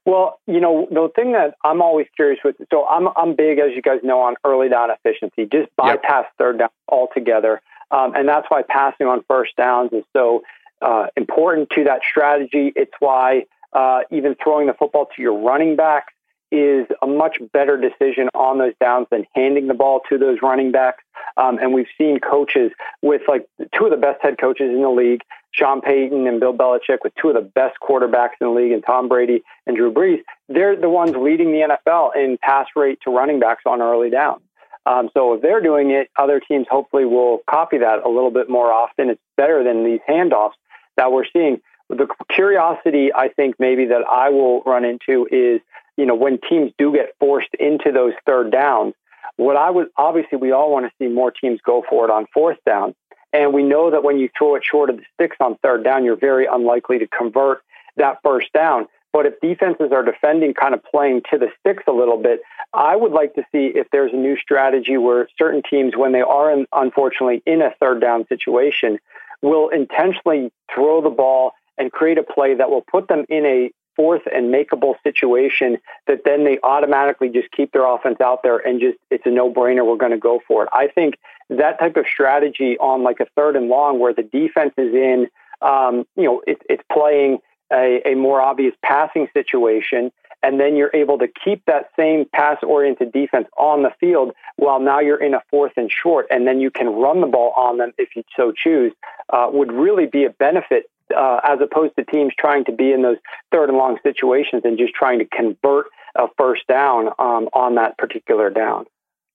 [0.06, 3.72] Well you know the thing that i'm always curious with so i'm i'm big as
[3.76, 6.34] you guys know on early down efficiency just bypass yep.
[6.38, 7.62] third down altogether.
[7.92, 10.44] Um, and that's why passing on first downs is so
[10.82, 12.72] uh, important to that strategy.
[12.76, 16.14] It's why uh, even throwing the football to your running backs
[16.52, 20.72] is a much better decision on those downs than handing the ball to those running
[20.72, 21.04] backs.
[21.38, 24.90] Um, and we've seen coaches with like two of the best head coaches in the
[24.90, 28.72] league, Sean Payton and Bill Belichick, with two of the best quarterbacks in the league,
[28.72, 30.22] and Tom Brady and Drew Brees.
[30.48, 34.42] They're the ones leading the NFL in pass rate to running backs on early downs.
[34.86, 38.50] Um, so if they're doing it, other teams hopefully will copy that a little bit
[38.50, 39.10] more often.
[39.10, 40.54] It's better than these handoffs
[40.98, 41.62] that we're seeing.
[41.90, 45.62] The curiosity I think maybe that I will run into is
[46.00, 48.94] you know, when teams do get forced into those third downs,
[49.36, 52.26] what I would obviously we all want to see more teams go for it on
[52.34, 52.96] fourth down.
[53.34, 56.06] And we know that when you throw it short of the sticks on third down,
[56.06, 57.62] you're very unlikely to convert
[57.98, 58.88] that first down.
[59.12, 62.42] But if defenses are defending, kind of playing to the sticks a little bit,
[62.74, 66.22] I would like to see if there's a new strategy where certain teams, when they
[66.22, 69.00] are in, unfortunately in a third down situation,
[69.42, 73.72] will intentionally throw the ball and create a play that will put them in a
[74.00, 78.80] fourth and makeable situation that then they automatically just keep their offense out there and
[78.80, 79.86] just it's a no brainer.
[79.86, 80.70] We're going to go for it.
[80.72, 81.16] I think
[81.50, 85.28] that type of strategy on like a third and long where the defense is in,
[85.62, 87.40] um, you know, it, it's playing
[87.74, 92.58] a, a more obvious passing situation and then you're able to keep that same pass
[92.64, 96.62] oriented defense on the field while now you're in a fourth and short, and then
[96.62, 98.94] you can run the ball on them if you so choose,
[99.34, 103.02] uh, would really be a benefit uh, as opposed to teams trying to be in
[103.02, 103.18] those
[103.52, 107.98] third and long situations and just trying to convert a first down um, on that
[107.98, 108.86] particular down.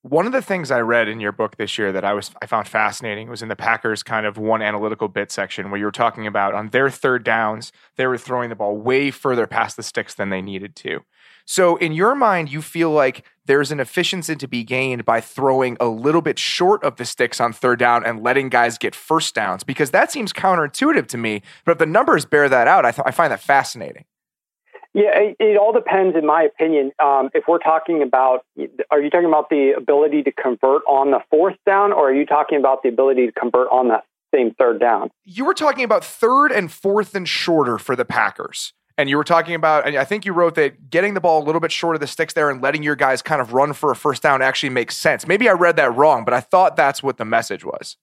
[0.02, 2.46] One of the things I read in your book this year that I was I
[2.46, 5.92] found fascinating was in the Packers kind of one analytical bit section where you were
[5.92, 9.82] talking about on their third downs they were throwing the ball way further past the
[9.82, 11.00] sticks than they needed to.
[11.44, 15.76] So in your mind you feel like there's an efficiency to be gained by throwing
[15.78, 19.34] a little bit short of the sticks on third down and letting guys get first
[19.34, 22.90] downs because that seems counterintuitive to me, but if the numbers bear that out I,
[22.90, 24.04] th- I find that fascinating.
[24.94, 26.92] Yeah, it, it, all depends, in my opinion.
[27.02, 28.44] Um, if we're talking about,
[28.92, 32.24] are you talking about the ability to convert on the fourth down, or are you
[32.24, 35.10] talking about the ability to convert on that same third down?
[35.24, 38.72] You were talking about third and fourth and shorter for the Packers.
[38.96, 41.44] And you were talking about, and I think you wrote that getting the ball a
[41.44, 43.90] little bit short of the sticks there and letting your guys kind of run for
[43.90, 45.26] a first down actually makes sense.
[45.26, 47.96] Maybe I read that wrong, but I thought that's what the message was.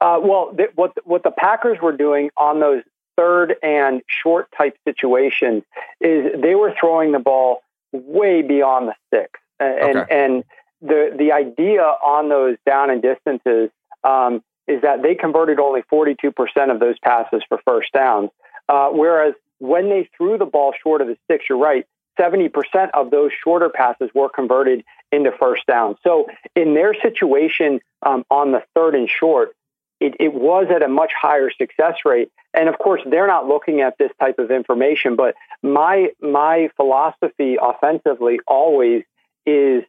[0.00, 2.82] Uh, well, th- what what the Packers were doing on those
[3.16, 5.62] third and short type situations
[6.00, 9.40] is they were throwing the ball way beyond the sticks.
[9.58, 10.24] And, okay.
[10.24, 10.44] and
[10.80, 13.70] the, the idea on those down and distances
[14.04, 16.32] um, is that they converted only 42%
[16.70, 18.30] of those passes for first downs.
[18.68, 21.86] Uh, whereas when they threw the ball short of the sticks, you're right,
[22.18, 22.50] 70%
[22.92, 25.96] of those shorter passes were converted into first down.
[26.04, 29.54] So in their situation um, on the third and short,
[30.00, 32.30] it, it was at a much higher success rate.
[32.54, 35.14] And of course, they're not looking at this type of information.
[35.14, 39.04] But my my philosophy offensively always
[39.46, 39.84] is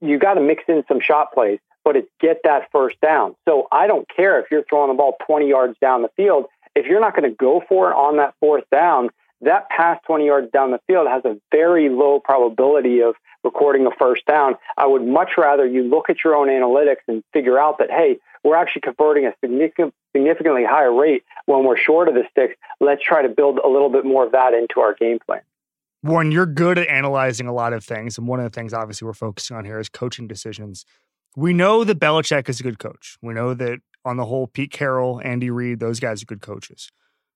[0.00, 3.36] you got to mix in some shot plays, but it's get that first down.
[3.46, 6.46] So I don't care if you're throwing the ball 20 yards down the field.
[6.74, 9.10] If you're not going to go for it on that fourth down,
[9.40, 13.90] that pass 20 yards down the field has a very low probability of recording a
[13.98, 14.54] first down.
[14.76, 18.18] I would much rather you look at your own analytics and figure out that, hey,
[18.42, 22.54] we're actually converting a significant, significantly higher rate when we're short of the sticks.
[22.80, 25.40] Let's try to build a little bit more of that into our game plan.
[26.02, 28.18] Warren, you're good at analyzing a lot of things.
[28.18, 30.84] And one of the things, obviously, we're focusing on here is coaching decisions.
[31.34, 33.16] We know that Belichick is a good coach.
[33.22, 36.90] We know that on the whole, Pete Carroll, Andy Reid, those guys are good coaches.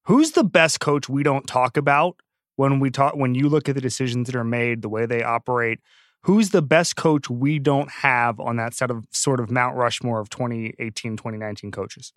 [0.04, 2.16] Who's the best coach we don't talk about
[2.57, 5.22] when we talk when you look at the decisions that are made, the way they
[5.22, 5.81] operate?
[6.22, 10.20] Who's the best coach we don't have on that set of sort of Mount Rushmore
[10.20, 12.12] of 2018, 2019 coaches?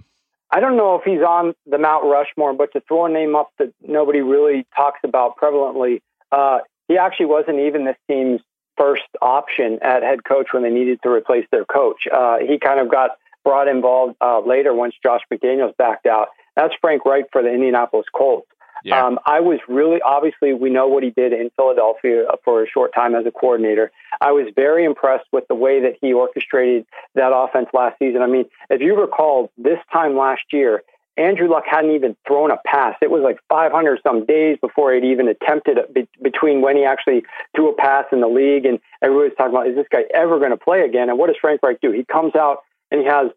[0.49, 3.51] I don't know if he's on the Mount Rushmore, but to throw a name up
[3.57, 8.41] that nobody really talks about prevalently, uh, he actually wasn't even this team's
[8.77, 12.07] first option at head coach when they needed to replace their coach.
[12.11, 13.11] Uh, he kind of got
[13.43, 16.30] brought involved uh, later once Josh McDaniels backed out.
[16.56, 18.47] That's Frank Reich for the Indianapolis Colts.
[18.84, 19.06] Yeah.
[19.06, 22.93] Um, I was really obviously we know what he did in Philadelphia for a short
[22.93, 23.91] time as a coordinator.
[24.19, 28.21] I was very impressed with the way that he orchestrated that offense last season.
[28.21, 30.84] I mean, if you recall, this time last year,
[31.17, 32.95] Andrew Luck hadn't even thrown a pass.
[33.01, 36.86] It was like 500 some days before he'd even attempted it be- between when he
[36.86, 37.23] actually
[37.56, 38.65] threw a pass in the league.
[38.65, 41.10] And everybody was talking about, is this guy ever going to play again?
[41.10, 41.91] And what does Frank Reich do?
[41.91, 42.60] He comes out
[42.91, 43.32] and he has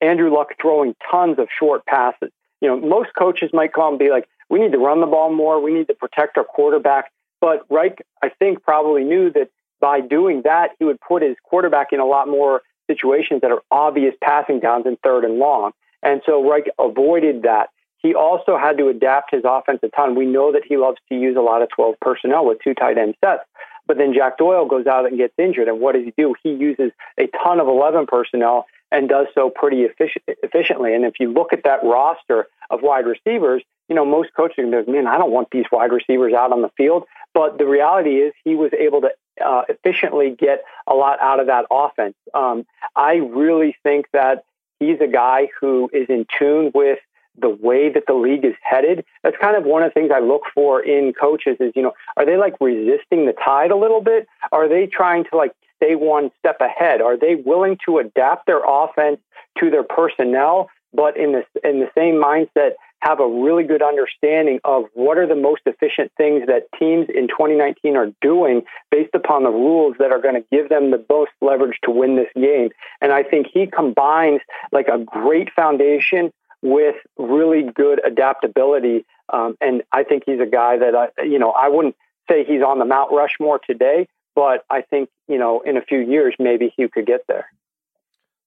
[0.00, 2.30] Andrew Luck throwing tons of short passes.
[2.60, 5.32] You know, most coaches might call and be like, we need to run the ball
[5.32, 5.60] more.
[5.60, 7.10] We need to protect our quarterback.
[7.40, 11.92] But Reich, I think, probably knew that by doing that, he would put his quarterback
[11.92, 15.72] in a lot more situations that are obvious passing downs in third and long.
[16.02, 17.68] And so Reich avoided that.
[17.98, 20.14] He also had to adapt his offense a ton.
[20.14, 22.98] We know that he loves to use a lot of 12 personnel with two tight
[22.98, 23.42] end sets.
[23.86, 25.68] But then Jack Doyle goes out and gets injured.
[25.68, 26.34] And what does he do?
[26.42, 30.94] He uses a ton of 11 personnel and does so pretty efficient, efficiently.
[30.94, 34.84] And if you look at that roster of wide receivers, you know, most coaches go,
[34.86, 37.04] man, I don't want these wide receivers out on the field.
[37.34, 39.10] But the reality is he was able to
[39.44, 42.14] uh, efficiently get a lot out of that offense.
[42.34, 44.44] Um, I really think that
[44.78, 47.00] he's a guy who is in tune with
[47.36, 49.04] the way that the league is headed.
[49.24, 51.92] That's kind of one of the things I look for in coaches is, you know,
[52.16, 54.28] are they like resisting the tide a little bit?
[54.52, 55.50] Are they trying to like
[55.84, 57.00] stay one step ahead?
[57.00, 59.18] Are they willing to adapt their offense
[59.58, 64.58] to their personnel, but in the in the same mindset have a really good understanding
[64.64, 69.42] of what are the most efficient things that teams in 2019 are doing based upon
[69.42, 72.70] the rules that are going to give them the most leverage to win this game.
[73.02, 74.40] And I think he combines
[74.72, 79.04] like a great foundation with really good adaptability.
[79.30, 82.62] Um, and I think he's a guy that I, you know, I wouldn't say he's
[82.62, 86.72] on the Mount Rushmore today, but I think, you know, in a few years, maybe
[86.76, 87.46] he could get there.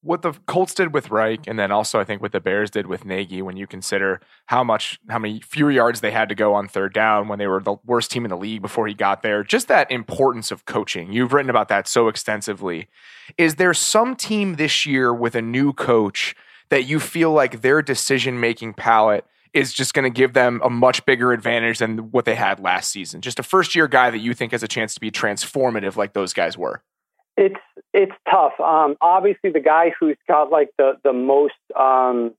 [0.02, 2.86] What the Colts did with Reich, and then also I think what the Bears did
[2.86, 6.54] with Nagy, when you consider how much, how many fewer yards they had to go
[6.54, 9.22] on third down when they were the worst team in the league before he got
[9.22, 11.12] there, just that importance of coaching.
[11.12, 12.88] You've written about that so extensively.
[13.38, 16.36] Is there some team this year with a new coach
[16.70, 20.70] that you feel like their decision making palette is just going to give them a
[20.70, 23.22] much bigger advantage than what they had last season?
[23.22, 26.14] Just a first year guy that you think has a chance to be transformative like
[26.14, 26.82] those guys were?
[27.36, 27.60] It's
[27.94, 28.60] it's tough.
[28.60, 32.34] Um, obviously, the guy who's got like the the most um,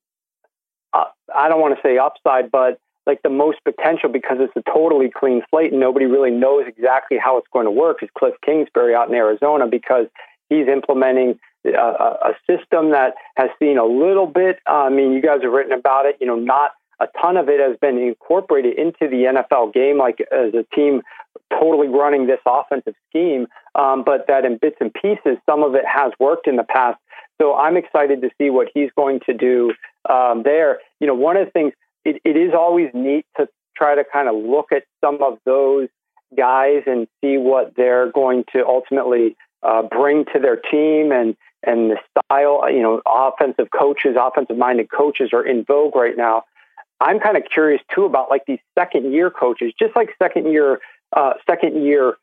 [0.92, 4.70] uh, I don't want to say upside, but like the most potential because it's a
[4.70, 8.34] totally clean slate and nobody really knows exactly how it's going to work is Cliff
[8.44, 10.06] Kingsbury out in Arizona because
[10.50, 14.58] he's implementing a, a system that has seen a little bit.
[14.68, 16.16] Uh, I mean, you guys have written about it.
[16.20, 20.20] You know, not a ton of it has been incorporated into the NFL game, like
[20.32, 21.02] as a team
[21.50, 25.84] totally running this offensive scheme, um, but that in bits and pieces, some of it
[25.86, 26.98] has worked in the past.
[27.40, 29.72] So I'm excited to see what he's going to do
[30.08, 30.80] um, there.
[31.00, 31.72] You know, one of the things,
[32.04, 35.88] it, it is always neat to try to kind of look at some of those
[36.36, 41.90] guys and see what they're going to ultimately uh, bring to their team and and
[41.90, 42.70] the style.
[42.70, 46.42] You know, offensive coaches, offensive minded coaches are in vogue right now.
[47.00, 50.80] I'm kind of curious too about like these second year coaches, just like second year
[51.16, 52.16] uh, second year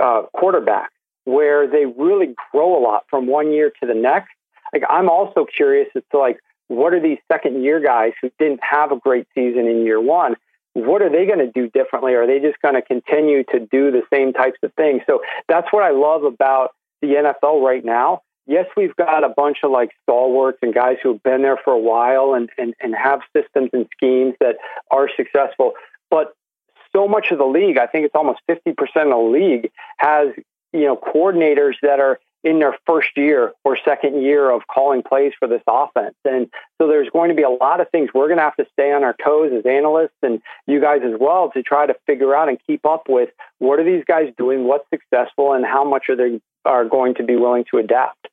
[0.00, 0.90] uh, quarterback,
[1.24, 4.30] where they really grow a lot from one year to the next.
[4.72, 8.60] Like I'm also curious as to like what are these second year guys who didn't
[8.62, 10.36] have a great season in year one?
[10.74, 12.14] What are they going to do differently?
[12.14, 15.02] Are they just going to continue to do the same types of things?
[15.06, 18.22] So that's what I love about the NFL right now.
[18.48, 21.74] Yes, we've got a bunch of like stalwarts and guys who have been there for
[21.74, 24.56] a while and, and, and have systems and schemes that
[24.90, 25.74] are successful.
[26.10, 26.34] But
[26.96, 30.28] so much of the league, I think it's almost 50% of the league, has
[30.72, 35.32] you know coordinators that are in their first year or second year of calling plays
[35.38, 36.14] for this offense.
[36.24, 36.48] And
[36.80, 38.92] so there's going to be a lot of things we're going to have to stay
[38.92, 42.48] on our toes as analysts and you guys as well to try to figure out
[42.48, 46.16] and keep up with what are these guys doing, what's successful, and how much are
[46.16, 48.28] they are going to be willing to adapt.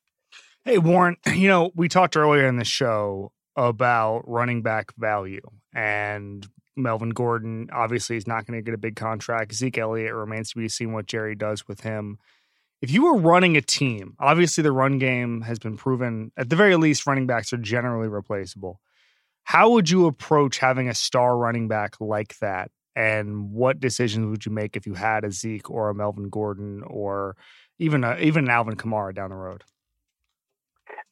[0.68, 5.42] Hey Warren, you know we talked earlier in the show about running back value
[5.76, 9.54] and Melvin Gordon obviously is not going to get a big contract.
[9.54, 12.18] Zeke Elliott remains to be seen what Jerry does with him.
[12.82, 16.56] If you were running a team, obviously the run game has been proven, at the
[16.56, 18.82] very least, running backs are generally replaceable.
[19.44, 22.72] How would you approach having a star running back like that?
[22.96, 26.82] And what decisions would you make if you had a Zeke or a Melvin Gordon
[26.88, 27.38] or
[27.78, 29.64] even a, even an Alvin Kamara down the road?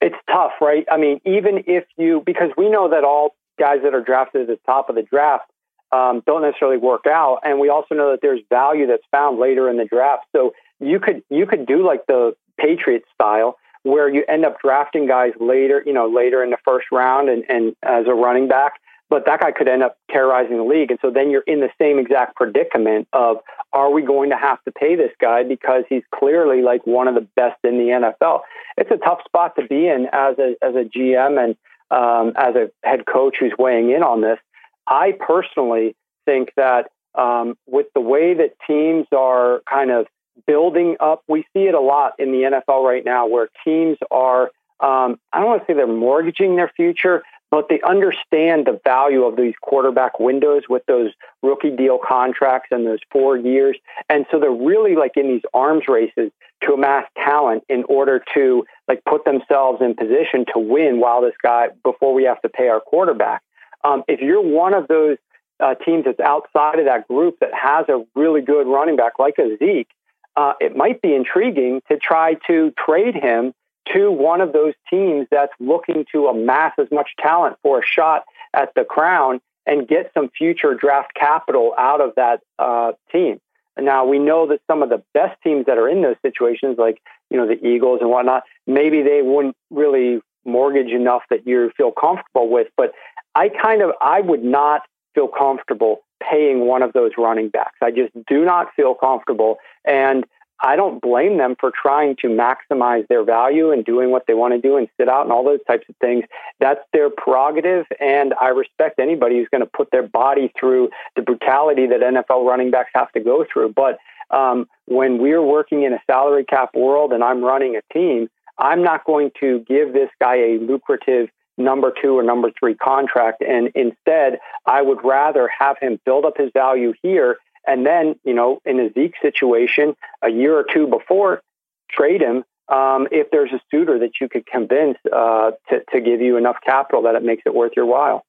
[0.04, 0.86] It's tough, right?
[0.92, 4.48] I mean, even if you, because we know that all guys that are drafted at
[4.48, 5.50] the top of the draft
[5.94, 7.40] um, don't necessarily work out.
[7.44, 10.26] And we also know that there's value that's found later in the draft.
[10.36, 15.08] So you could you could do like the Patriot style where you end up drafting
[15.08, 18.74] guys later, you know, later in the first round and, and as a running back.
[19.14, 20.90] But that guy could end up terrorizing the league.
[20.90, 23.38] And so then you're in the same exact predicament of
[23.72, 27.14] are we going to have to pay this guy because he's clearly like one of
[27.14, 28.40] the best in the NFL?
[28.76, 31.56] It's a tough spot to be in as a as a GM and
[31.92, 34.40] um, as a head coach who's weighing in on this.
[34.88, 35.96] I personally
[36.26, 40.08] think that um, with the way that teams are kind of
[40.48, 44.46] building up, we see it a lot in the NFL right now where teams are,
[44.80, 47.22] um, I don't want to say they're mortgaging their future,
[47.54, 51.12] but they understand the value of these quarterback windows with those
[51.44, 53.78] rookie deal contracts and those four years.
[54.10, 56.32] And so they're really like in these arms races
[56.64, 61.36] to amass talent in order to like put themselves in position to win while this
[61.44, 63.44] guy before we have to pay our quarterback.
[63.84, 65.18] Um, if you're one of those
[65.60, 69.36] uh, teams that's outside of that group that has a really good running back like
[69.38, 69.90] a Zeke,
[70.36, 73.54] uh, it might be intriguing to try to trade him
[73.94, 78.24] to one of those teams that's looking to amass as much talent for a shot
[78.54, 83.40] at the crown and get some future draft capital out of that uh, team.
[83.80, 87.02] Now we know that some of the best teams that are in those situations, like
[87.30, 91.92] you know the Eagles and whatnot, maybe they wouldn't really mortgage enough that you feel
[91.92, 92.68] comfortable with.
[92.78, 92.94] But
[93.34, 94.84] I kind of I would not
[95.16, 97.78] feel comfortable paying one of those running backs.
[97.82, 100.24] I just do not feel comfortable and
[100.62, 104.54] I don't blame them for trying to maximize their value and doing what they want
[104.54, 106.24] to do and sit out and all those types of things.
[106.60, 111.22] That's their prerogative, and I respect anybody who's going to put their body through the
[111.22, 113.74] brutality that NFL running backs have to go through.
[113.74, 113.98] But
[114.30, 118.84] um, when we're working in a salary cap world and I'm running a team, I'm
[118.84, 123.42] not going to give this guy a lucrative number two or number three contract.
[123.42, 127.38] And instead, I would rather have him build up his value here.
[127.66, 131.42] And then, you know, in a Zeke situation, a year or two before,
[131.90, 136.22] trade him um, if there's a suitor that you could convince uh, to, to give
[136.22, 138.26] you enough capital that it makes it worth your while.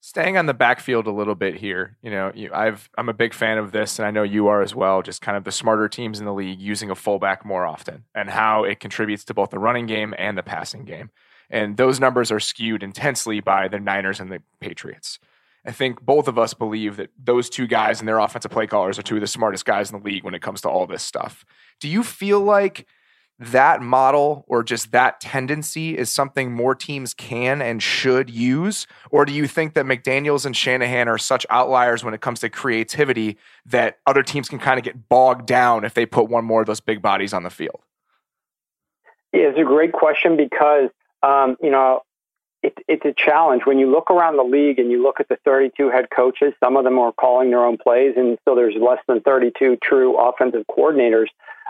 [0.00, 3.34] Staying on the backfield a little bit here, you know, you, I've I'm a big
[3.34, 5.02] fan of this, and I know you are as well.
[5.02, 8.30] Just kind of the smarter teams in the league using a fullback more often, and
[8.30, 11.10] how it contributes to both the running game and the passing game.
[11.50, 15.18] And those numbers are skewed intensely by the Niners and the Patriots.
[15.66, 18.98] I think both of us believe that those two guys and their offensive play callers
[18.98, 21.02] are two of the smartest guys in the league when it comes to all this
[21.02, 21.44] stuff.
[21.80, 22.86] Do you feel like
[23.38, 28.86] that model or just that tendency is something more teams can and should use?
[29.10, 32.48] Or do you think that McDaniels and Shanahan are such outliers when it comes to
[32.48, 36.60] creativity that other teams can kind of get bogged down if they put one more
[36.60, 37.80] of those big bodies on the field?
[39.32, 40.90] Yeah, it's a great question because
[41.22, 42.02] um, you know,
[42.66, 45.38] it, it's a challenge when you look around the league and you look at the
[45.44, 46.52] 32 head coaches.
[46.58, 50.16] Some of them are calling their own plays, and so there's less than 32 true
[50.16, 51.28] offensive coordinators.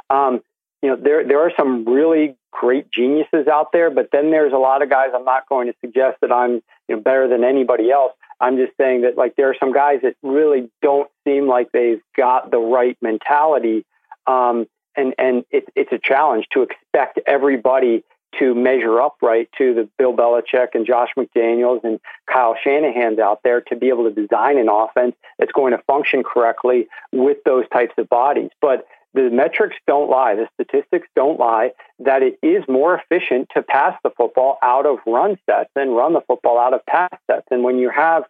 [0.09, 0.41] Um,
[0.81, 4.59] you know, there there are some really great geniuses out there, but then there's a
[4.59, 5.09] lot of guys.
[5.15, 8.13] I'm not going to suggest that I'm you know better than anybody else.
[8.41, 12.03] I'm just saying that like there are some guys that really don't seem like they've
[12.17, 13.85] got the right mentality,
[14.27, 18.03] um, and and it, it's a challenge to expect everybody
[18.39, 23.41] to measure up right to the Bill Belichick and Josh McDaniels and Kyle Shanahan's out
[23.45, 27.65] there to be able to design an offense that's going to function correctly with those
[27.73, 28.51] types of bodies.
[28.61, 28.87] But
[29.17, 33.99] the metrics don't lie, the statistics don't lie, that it is more efficient to pass
[34.03, 37.47] the football out of run sets than run the football out of pass sets.
[37.51, 38.25] And when you have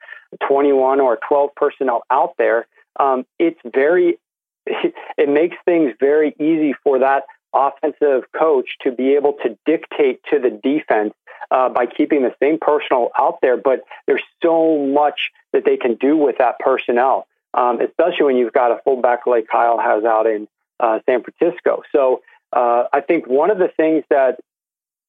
[0.49, 2.66] 21 or 12 personnel out there,
[3.01, 4.18] um, it's very,
[4.66, 10.38] it makes things very easy for that offensive coach to be able to dictate to
[10.38, 11.14] the defense
[11.51, 13.57] uh, by keeping the same personnel out there.
[13.57, 18.53] But there's so much that they can do with that personnel, um, especially when you've
[18.53, 20.49] got a fullback like Kyle has out in
[20.80, 21.82] uh, San Francisco.
[21.92, 22.22] So
[22.53, 24.40] uh, I think one of the things that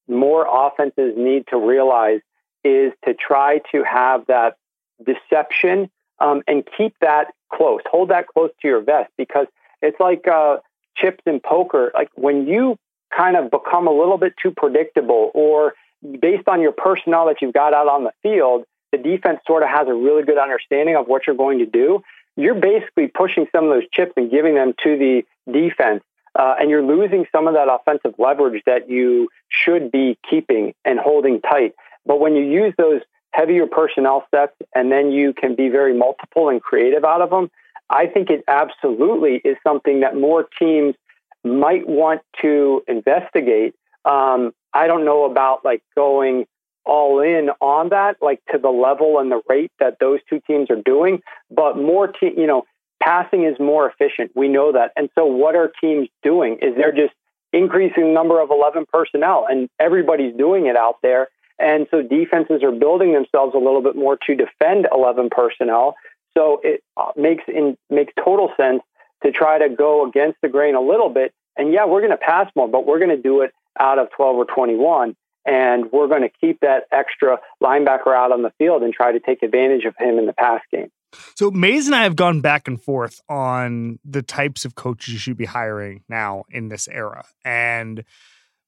[0.07, 2.21] more offenses need to realize
[2.63, 4.57] is to try to have that
[5.05, 7.81] deception um, and keep that close.
[7.89, 9.47] Hold that close to your vest because
[9.81, 10.57] it's like uh,
[10.97, 11.91] chips in poker.
[11.93, 12.77] Like when you
[13.15, 15.73] kind of become a little bit too predictable or
[16.19, 19.69] based on your personnel that you've got out on the field, the defense sort of
[19.69, 22.01] has a really good understanding of what you're going to do.
[22.35, 26.03] You're basically pushing some of those chips and giving them to the defense.
[26.37, 30.99] Uh, and you're losing some of that offensive leverage that you should be keeping and
[30.99, 31.73] holding tight.
[32.05, 36.49] But when you use those heavier personnel sets and then you can be very multiple
[36.49, 37.49] and creative out of them,
[37.89, 40.95] I think it absolutely is something that more teams
[41.43, 43.75] might want to investigate.
[44.05, 46.45] Um, I don't know about like going
[46.85, 50.69] all in on that, like to the level and the rate that those two teams
[50.69, 51.21] are doing,
[51.51, 52.63] but more te- you know,
[53.01, 54.31] passing is more efficient.
[54.35, 54.91] We know that.
[54.95, 56.57] And so what are teams doing?
[56.61, 57.13] Is they're just
[57.53, 61.27] increasing the number of 11 personnel and everybody's doing it out there.
[61.59, 65.95] And so defenses are building themselves a little bit more to defend 11 personnel.
[66.37, 68.81] So it uh, makes in makes total sense
[69.23, 71.33] to try to go against the grain a little bit.
[71.57, 74.11] And yeah, we're going to pass more, but we're going to do it out of
[74.11, 75.15] 12 or 21.
[75.45, 79.19] And we're going to keep that extra linebacker out on the field and try to
[79.19, 80.91] take advantage of him in the pass game.
[81.35, 85.19] So Mays and I have gone back and forth on the types of coaches you
[85.19, 87.25] should be hiring now in this era.
[87.45, 88.03] And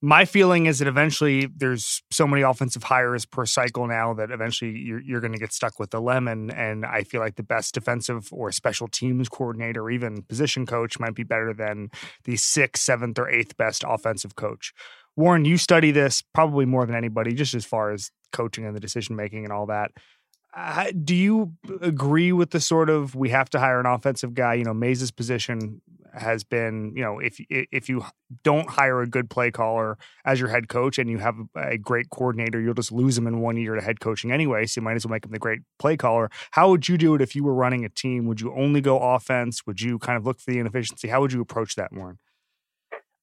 [0.01, 4.71] my feeling is that eventually there's so many offensive hires per cycle now that eventually
[4.71, 6.49] you're, you're going to get stuck with the lemon.
[6.51, 10.99] And I feel like the best defensive or special teams coordinator, or even position coach,
[10.99, 11.89] might be better than
[12.23, 14.73] the sixth, seventh, or eighth best offensive coach.
[15.17, 18.79] Warren, you study this probably more than anybody, just as far as coaching and the
[18.79, 19.91] decision making and all that.
[20.55, 24.55] Uh, do you agree with the sort of we have to hire an offensive guy?
[24.55, 25.81] You know, Mays' position
[26.11, 28.03] has been, you know, if if you
[28.43, 32.09] don't hire a good play caller as your head coach and you have a great
[32.09, 34.65] coordinator, you'll just lose him in one year to head coaching anyway.
[34.65, 36.31] So you might as well make him the great play caller.
[36.51, 38.25] How would you do it if you were running a team?
[38.25, 39.67] Would you only go offense?
[39.67, 41.09] Would you kind of look for the inefficiency?
[41.09, 42.17] How would you approach that, Warren?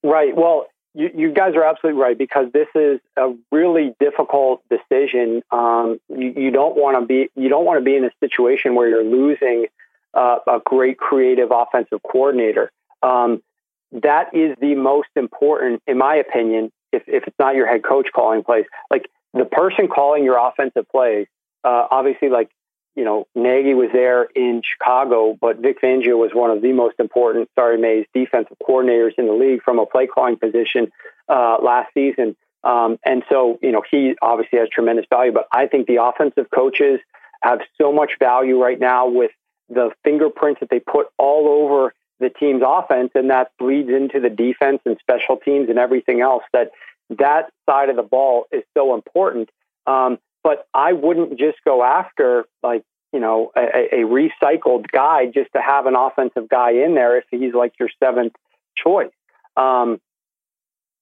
[0.01, 0.35] Right.
[0.35, 0.67] Well,
[0.97, 5.43] you, you, guys are absolutely right because this is a really difficult decision.
[5.51, 8.73] Um, you, you, don't want to be you don't want to be in a situation
[8.73, 9.67] where you're losing
[10.15, 12.71] uh, a great creative offensive coordinator.
[13.03, 13.43] Um,
[13.91, 16.71] that is the most important, in my opinion.
[16.91, 20.87] If, if it's not your head coach calling plays, like the person calling your offensive
[20.89, 21.27] plays,
[21.63, 22.49] uh, obviously, like
[22.97, 26.95] you know, Nagy was there in Chicago, but Vic Fangio was one of the most
[26.97, 30.91] important, sorry, Mays, defensive coordinators in the league from a play calling position
[31.29, 32.35] uh, last season.
[32.63, 36.47] Um, and so, you know, he obviously has tremendous value, but I think the offensive
[36.53, 36.99] coaches
[37.43, 39.29] have so much value right now with
[39.69, 44.29] the fingerprints that they put all over the team's offense, and that bleeds into the
[44.29, 46.41] defense and special teams and everything else.
[46.51, 46.71] That
[47.09, 49.49] that side of the ball is so important.
[49.85, 52.83] Um, but I wouldn't just go after like
[53.13, 57.25] you know a, a recycled guy just to have an offensive guy in there if
[57.31, 58.33] he's like your seventh
[58.75, 59.11] choice.
[59.55, 59.99] Um,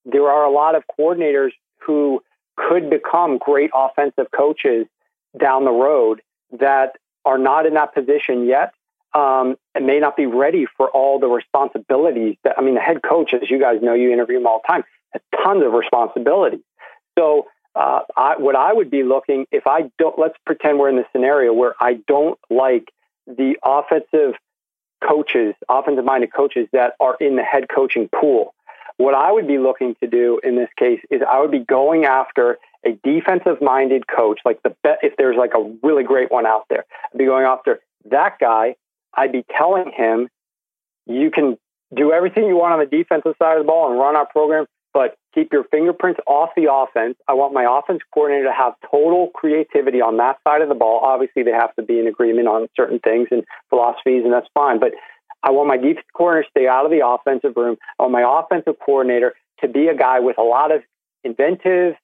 [0.05, 2.23] there are a lot of coordinators who
[2.55, 4.85] could become great offensive coaches
[5.37, 6.21] down the road
[6.59, 8.71] that are not in that position yet
[9.13, 13.01] um, and may not be ready for all the responsibilities that I mean the head
[13.01, 16.61] coach as you guys know you interview them all the time has tons of responsibilities
[17.17, 20.95] so uh, I, what I would be looking if I don't let's pretend we're in
[20.95, 22.91] the scenario where I don't like
[23.27, 24.35] the offensive
[25.05, 28.53] coaches, offensive minded coaches that are in the head coaching pool.
[28.97, 32.05] What I would be looking to do in this case is I would be going
[32.05, 36.45] after a defensive minded coach, like the be- if there's like a really great one
[36.45, 38.75] out there, I'd be going after that guy.
[39.13, 40.29] I'd be telling him,
[41.07, 41.57] you can
[41.93, 44.65] do everything you want on the defensive side of the ball and run our program
[45.35, 47.17] keep your fingerprints off the offense.
[47.27, 51.01] I want my offense coordinator to have total creativity on that side of the ball.
[51.03, 54.79] Obviously, they have to be in agreement on certain things and philosophies, and that's fine.
[54.79, 54.93] But
[55.43, 57.77] I want my defense coordinator to stay out of the offensive room.
[57.99, 60.81] I want my offensive coordinator to be a guy with a lot of
[61.23, 61.95] inventive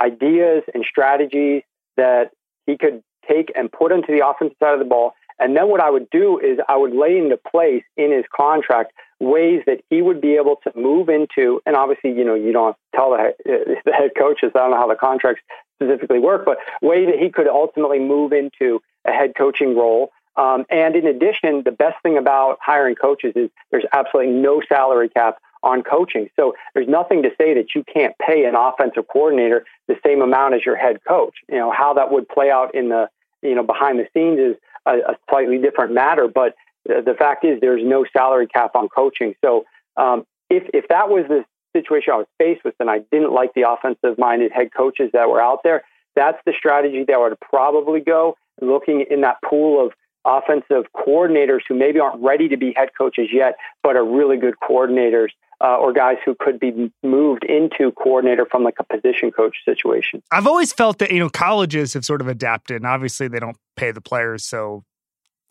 [0.00, 1.62] ideas and strategies
[1.96, 2.30] that
[2.66, 5.14] he could take and put into the offensive side of the ball.
[5.38, 8.92] And then what I would do is I would lay into place in his contract
[9.20, 12.76] ways that he would be able to move into, and obviously, you know, you don't
[12.94, 13.34] tell the,
[13.84, 15.42] the head coaches, I don't know how the contracts
[15.80, 20.10] specifically work, but way that he could ultimately move into a head coaching role.
[20.36, 25.08] Um, and in addition, the best thing about hiring coaches is there's absolutely no salary
[25.08, 26.28] cap on coaching.
[26.36, 30.54] So there's nothing to say that you can't pay an offensive coordinator the same amount
[30.54, 31.36] as your head coach.
[31.48, 33.08] You know, how that would play out in the,
[33.42, 34.56] you know, behind the scenes is
[34.86, 36.54] a, a slightly different matter, but
[36.84, 39.34] the fact is there's no salary cap on coaching.
[39.44, 39.64] So
[39.96, 43.54] um, if if that was the situation I was faced with, and I didn't like
[43.54, 45.82] the offensive minded head coaches that were out there,
[46.14, 48.36] that's the strategy that I would probably go.
[48.60, 49.92] Looking in that pool of
[50.24, 54.54] offensive coordinators who maybe aren't ready to be head coaches yet, but are really good
[54.62, 55.28] coordinators.
[55.60, 60.20] Uh, or guys who could be moved into coordinator from like a position coach situation.
[60.32, 63.56] I've always felt that you know colleges have sort of adapted, and obviously they don't
[63.76, 64.84] pay the players, so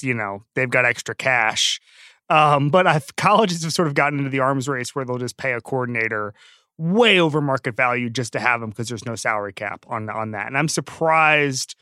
[0.04, 1.80] you know they've got extra cash.
[2.30, 5.38] Um, but I've, colleges have sort of gotten into the arms race where they'll just
[5.38, 6.34] pay a coordinator
[6.78, 10.32] way over market value just to have them because there's no salary cap on on
[10.32, 10.48] that.
[10.48, 11.76] And I'm surprised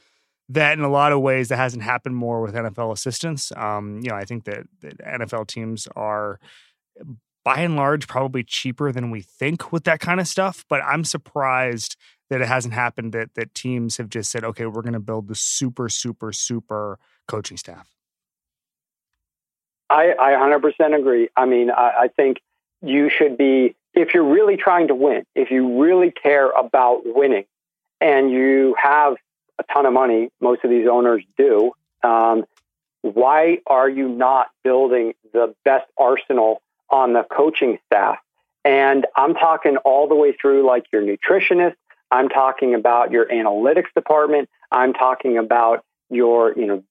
[0.49, 3.51] that in a lot of ways that hasn't happened more with NFL assistants.
[3.55, 6.39] Um, you know, I think that, that NFL teams are
[7.45, 10.65] by and large probably cheaper than we think with that kind of stuff.
[10.67, 11.95] But I'm surprised
[12.29, 15.27] that it hasn't happened that that teams have just said, okay, we're going to build
[15.27, 17.87] the super, super, super coaching staff.
[19.91, 21.29] I, I 100% agree.
[21.35, 22.39] I mean, I, I think
[22.81, 27.43] you should be, if you're really trying to win, if you really care about winning,
[27.99, 29.15] and you have
[29.59, 31.73] a ton of money, most of these owners do,
[32.03, 32.45] um,
[33.01, 38.17] why are you not building the best arsenal on the coaching staff?
[38.63, 41.75] And I'm talking all the way through like your nutritionist.
[42.11, 44.49] I'm talking about your analytics department.
[44.71, 46.83] I'm talking about your, you know,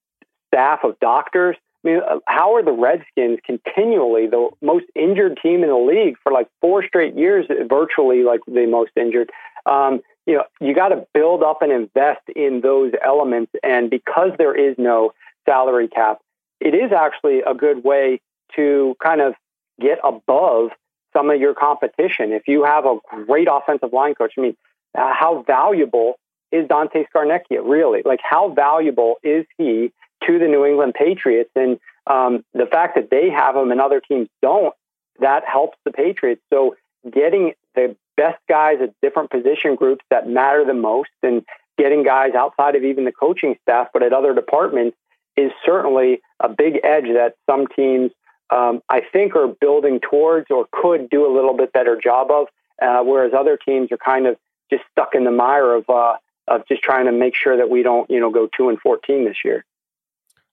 [0.53, 1.57] staff of doctors.
[1.83, 6.15] I mean, uh, how are the Redskins continually the most injured team in the league
[6.21, 9.31] for like four straight years, virtually like the most injured?
[9.65, 13.51] Um, you know, you got to build up and invest in those elements.
[13.63, 15.13] And because there is no
[15.45, 16.19] salary cap,
[16.59, 18.21] it is actually a good way
[18.55, 19.33] to kind of
[19.79, 20.69] get above
[21.13, 22.31] some of your competition.
[22.31, 24.57] If you have a great offensive line coach, I mean,
[24.95, 26.19] uh, how valuable
[26.51, 28.01] is Dante Scarnecchia really?
[28.05, 29.91] Like, how valuable is he
[30.27, 31.51] to the New England Patriots?
[31.55, 34.73] And um, the fact that they have him and other teams don't,
[35.19, 36.41] that helps the Patriots.
[36.51, 36.75] So
[37.09, 41.43] getting the best guys at different position groups that matter the most and
[41.77, 44.97] getting guys outside of even the coaching staff, but at other departments
[45.37, 48.11] is certainly a big edge that some teams,
[48.49, 52.47] um, I think, are building towards or could do a little bit better job of,
[52.81, 54.37] uh, whereas other teams are kind of
[54.69, 56.17] just stuck in the mire of uh,
[56.47, 59.25] of just trying to make sure that we don't, you know, go two and fourteen
[59.25, 59.63] this year.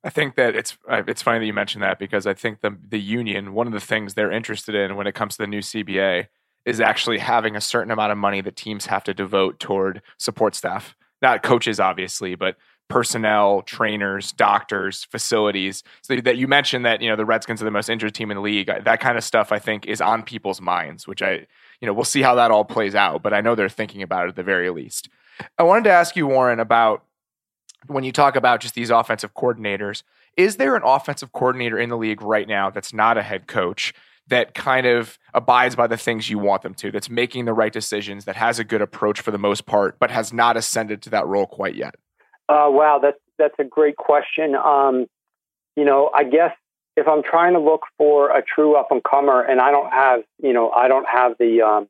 [0.04, 2.76] I think that it's uh, it's funny that you mentioned that because I think the
[2.88, 5.60] the union one of the things they're interested in when it comes to the new
[5.60, 6.28] CBA
[6.64, 10.54] is actually having a certain amount of money that teams have to devote toward support
[10.54, 12.56] staff, not coaches, obviously, but
[12.88, 15.82] personnel, trainers, doctors, facilities.
[16.02, 18.36] So that you mentioned that you know the Redskins are the most injured team in
[18.36, 18.66] the league.
[18.66, 21.46] That kind of stuff I think is on people's minds, which I
[21.80, 24.26] you know we'll see how that all plays out, but I know they're thinking about
[24.26, 25.08] it at the very least.
[25.58, 27.04] I wanted to ask you, Warren, about
[27.86, 30.02] when you talk about just these offensive coordinators.
[30.36, 33.94] Is there an offensive coordinator in the league right now that's not a head coach
[34.28, 37.72] that kind of abides by the things you want them to, that's making the right
[37.72, 41.10] decisions, that has a good approach for the most part, but has not ascended to
[41.10, 41.94] that role quite yet?
[42.48, 44.54] Uh, wow, that's that's a great question.
[44.54, 45.06] Um,
[45.76, 46.52] you know, I guess
[46.96, 50.22] if I'm trying to look for a true up and comer, and I don't have,
[50.42, 51.88] you know, I don't have the um,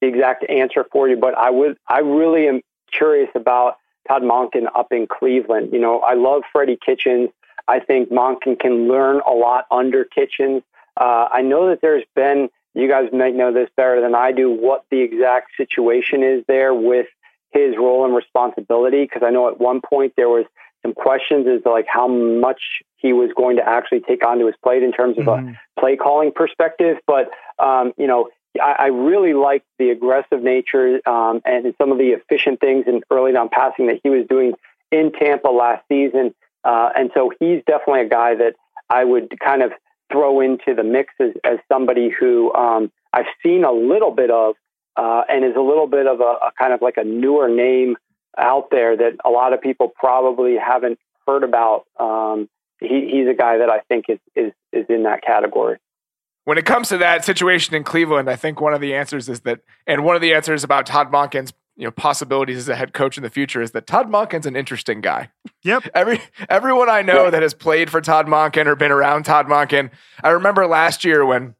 [0.00, 2.60] the exact answer for you, but I would, I really am
[2.92, 3.76] curious about
[4.08, 5.72] Todd Monken up in Cleveland.
[5.72, 7.30] You know, I love Freddie Kitchens.
[7.68, 10.62] I think Monken can learn a lot under Kitchens.
[10.96, 14.50] Uh, I know that there's been, you guys might know this better than I do,
[14.50, 17.06] what the exact situation is there with
[17.52, 19.04] his role and responsibility.
[19.04, 20.46] Because I know at one point there was
[20.82, 24.54] some questions as to like how much he was going to actually take onto his
[24.62, 25.50] plate in terms of mm-hmm.
[25.50, 26.96] a play calling perspective.
[27.06, 28.28] But um, you know,
[28.60, 33.02] I, I really liked the aggressive nature um, and some of the efficient things in
[33.10, 34.54] early down passing that he was doing
[34.90, 36.34] in Tampa last season.
[36.64, 38.54] Uh, and so he's definitely a guy that
[38.88, 39.72] I would kind of
[40.10, 44.56] throw into the mix as, as somebody who um, I've seen a little bit of
[44.96, 47.96] uh, and is a little bit of a, a, kind of like a newer name
[48.36, 51.84] out there that a lot of people probably haven't heard about.
[51.98, 52.48] Um,
[52.80, 55.78] he, he's a guy that I think is, is, is in that category.
[56.44, 59.40] When it comes to that situation in Cleveland, I think one of the answers is
[59.40, 62.92] that, and one of the answers about Todd Monken's you know possibilities as a head
[62.92, 65.30] coach in the future is that Todd Monken's an interesting guy.
[65.62, 65.88] Yep.
[65.94, 69.90] Every everyone I know that has played for Todd Monken or been around Todd Monken,
[70.22, 71.54] I remember last year when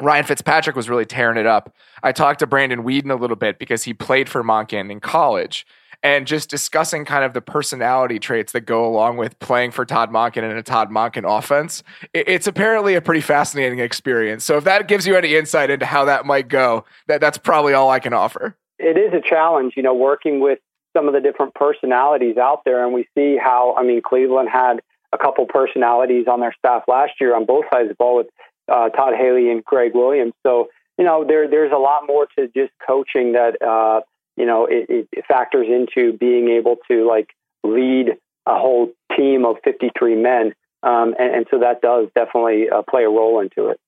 [0.00, 1.74] Ryan Fitzpatrick was really tearing it up.
[2.02, 5.66] I talked to Brandon Weeden a little bit because he played for Monken in college
[6.02, 10.10] and just discussing kind of the personality traits that go along with playing for Todd
[10.10, 11.82] Monken in a Todd Monken offense.
[12.12, 14.44] It's apparently a pretty fascinating experience.
[14.44, 17.74] So if that gives you any insight into how that might go, that that's probably
[17.74, 20.58] all I can offer it is a challenge, you know, working with
[20.94, 22.84] some of the different personalities out there.
[22.84, 24.80] And we see how, I mean, Cleveland had
[25.12, 28.26] a couple personalities on their staff last year on both sides of the ball with
[28.70, 30.34] uh, Todd Haley and Gregg Williams.
[30.44, 34.02] So you know, there there's a lot more to just coaching that uh,
[34.36, 37.30] you know it, it factors into being able to like
[37.64, 38.16] lead
[38.46, 40.52] a whole team of 53 men,
[40.82, 43.78] um, and, and, so that does definitely uh, play a role into it.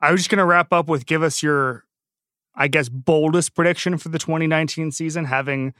[0.00, 1.84] I was just going to wrap up with give us your,
[2.54, 5.74] I guess, boldest prediction for the 2019 season, having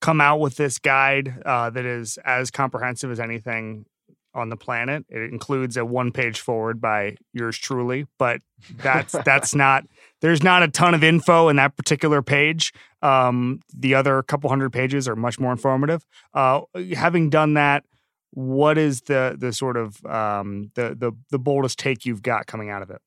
[0.00, 3.86] come out with this guide uh, that is as comprehensive as anything
[4.34, 5.04] on the planet.
[5.08, 8.40] It includes a one page foreword by yours truly, but
[8.76, 9.84] that's that's not
[10.22, 12.72] there's not a ton of info in that particular page.
[13.02, 16.06] Um, the other couple hundred pages are much more informative.
[16.32, 16.62] Uh,
[16.94, 17.84] having done that,
[18.30, 22.70] what is the the sort of um, the the the boldest take you've got coming
[22.70, 23.02] out of it?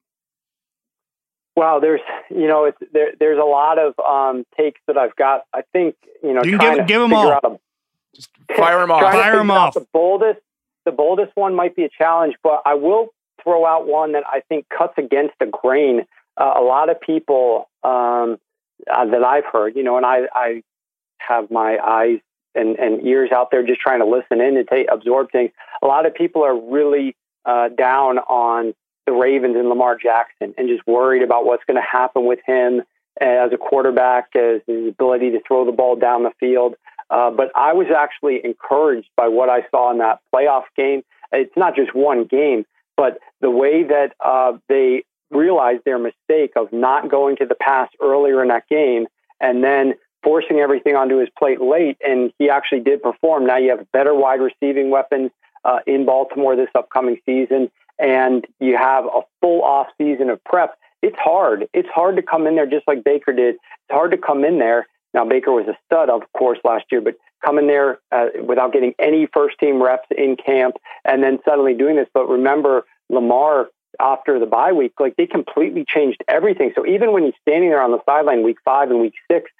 [1.55, 5.45] Wow, there's you know it's there, there's a lot of um, takes that I've got.
[5.53, 7.31] I think you know you can give, give them all.
[7.31, 7.59] A,
[8.13, 9.01] Just fire them off.
[9.01, 9.73] Fire them off.
[9.73, 10.41] The boldest
[10.83, 13.07] the boldest one might be a challenge, but I will
[13.43, 16.05] throw out one that I think cuts against the grain.
[16.37, 18.37] Uh, a lot of people um,
[18.91, 20.63] uh, that I've heard, you know, and I, I
[21.19, 22.19] have my eyes
[22.53, 25.51] and, and ears out there just trying to listen in and take, absorb things.
[25.81, 27.15] A lot of people are really
[27.45, 28.73] uh, down on
[29.05, 32.81] the Ravens and Lamar Jackson and just worried about what's going to happen with him
[33.21, 36.75] as a quarterback, as his ability to throw the ball down the field.
[37.09, 41.03] Uh, but I was actually encouraged by what I saw in that playoff game.
[41.31, 42.65] It's not just one game,
[42.97, 45.03] but the way that uh, they
[45.35, 49.07] realized their mistake of not going to the pass earlier in that game
[49.39, 51.97] and then forcing everything onto his plate late.
[52.05, 53.45] And he actually did perform.
[53.45, 55.31] Now you have better wide receiving weapons
[55.63, 60.77] uh, in Baltimore this upcoming season, and you have a full off season of prep.
[61.01, 61.67] It's hard.
[61.73, 63.55] It's hard to come in there just like Baker did.
[63.55, 66.99] It's hard to come in there now, Baker was a stud, of course, last year,
[66.99, 70.75] but coming in there uh, without getting any first team reps in camp
[71.05, 72.09] and then suddenly doing this.
[72.13, 73.69] But remember, Lamar,
[73.99, 76.71] after the bye week, like they completely changed everything.
[76.75, 79.51] So even when he's standing there on the sideline week five and week six,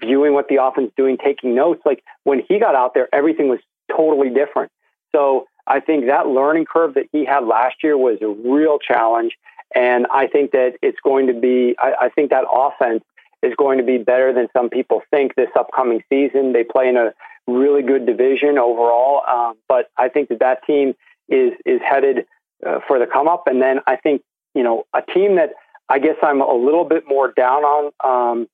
[0.00, 3.48] viewing what the offense is doing, taking notes, like when he got out there, everything
[3.48, 3.60] was
[3.94, 4.70] totally different.
[5.12, 9.36] So I think that learning curve that he had last year was a real challenge.
[9.74, 13.04] And I think that it's going to be, I, I think that offense
[13.42, 16.52] is going to be better than some people think this upcoming season.
[16.52, 17.14] They play in a
[17.46, 20.94] really good division overall, um, but I think that that team
[21.28, 22.26] is is headed
[22.66, 23.46] uh, for the come up.
[23.46, 24.22] And then I think
[24.54, 25.50] you know a team that
[25.88, 27.92] I guess I'm a little bit more down on.
[28.04, 28.48] Um,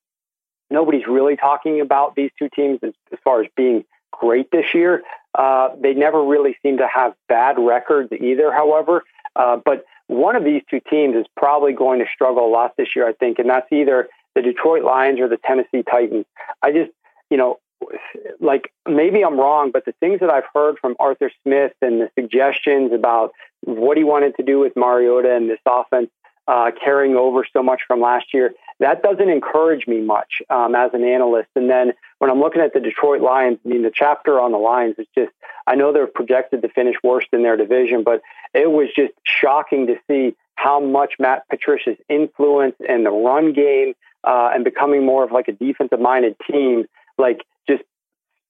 [0.71, 5.03] nobody's really talking about these two teams as, as far as being great this year.
[5.35, 9.05] Uh, they never really seem to have bad records either, however.
[9.37, 12.89] Uh, but one of these two teams is probably going to struggle a lot this
[12.97, 16.25] year, I think, and that's either the Detroit Lions or the Tennessee Titans.
[16.63, 16.91] I just,
[17.31, 17.59] you know,
[18.41, 22.11] like maybe I'm wrong, but the things that I've heard from Arthur Smith and the
[22.18, 26.11] suggestions about what he wanted to do with Mariota and this offense
[26.49, 30.91] uh, carrying over so much from last year, that doesn't encourage me much um, as
[30.95, 31.49] an analyst.
[31.57, 34.59] And then when I'm looking at the Detroit Lions, I mean, the chapter on the
[34.59, 35.33] Lions is just,
[35.66, 38.22] I know they're projected to finish worst in their division, but
[38.55, 43.95] it was just shocking to see how much Matt Patricia's influence and the run game
[44.22, 46.85] uh, and becoming more of like a defensive minded team,
[47.18, 47.41] like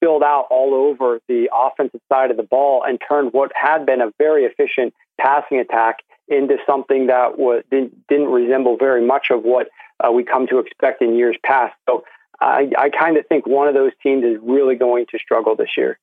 [0.06, 4.00] spilled out all over the offensive side of the ball and turned what had been
[4.00, 5.98] a very efficient passing attack
[6.28, 9.68] into something that was, didn't, didn't resemble very much of what
[10.04, 11.74] uh, we come to expect in years past.
[11.88, 12.04] So
[12.40, 15.70] I, I kind of think one of those teams is really going to struggle this
[15.76, 15.98] year.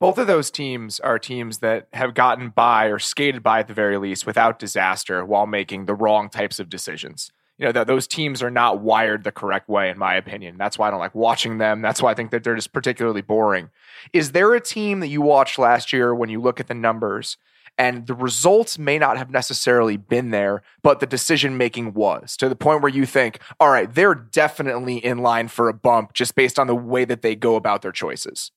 [0.00, 3.74] Both of those teams are teams that have gotten by or skated by at the
[3.74, 8.06] very least without disaster while making the wrong types of decisions you know that those
[8.06, 10.56] teams are not wired the correct way in my opinion.
[10.58, 11.82] That's why i don't like watching them.
[11.82, 13.70] That's why i think that they're just particularly boring.
[14.12, 17.36] Is there a team that you watched last year when you look at the numbers
[17.78, 22.48] and the results may not have necessarily been there but the decision making was to
[22.48, 26.34] the point where you think all right they're definitely in line for a bump just
[26.34, 28.50] based on the way that they go about their choices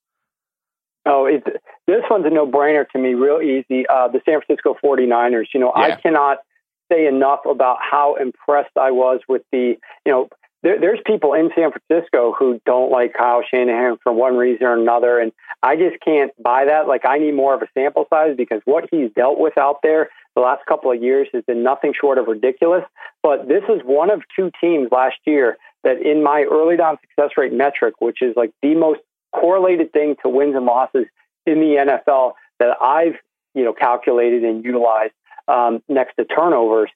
[1.06, 1.46] oh it's
[1.90, 3.16] this one's a no-brainer to me.
[3.16, 3.88] Real easy.
[3.88, 5.48] Uh, the san francisco 49ers.
[5.54, 5.82] You know yeah.
[5.82, 6.38] i cannot
[6.92, 10.30] say enough about how impressed I was with the, you know,
[10.62, 14.78] there, there's people in San Francisco who don't like Kyle Shanahan for one reason or
[14.78, 15.32] another, and
[15.64, 16.88] I just can't buy that.
[16.88, 20.10] Like, I need more of a sample size because what he's dealt with out there
[20.36, 22.84] the last couple of years has been nothing short of ridiculous.
[23.24, 27.38] But this is one of two teams last year that, in my early down success
[27.38, 29.00] rate metric, which is like the most
[29.34, 31.06] correlated thing to wins and losses
[31.46, 33.16] in the NFL that I've
[33.54, 35.14] you know calculated and utilized
[35.50, 36.90] um, next to turnovers.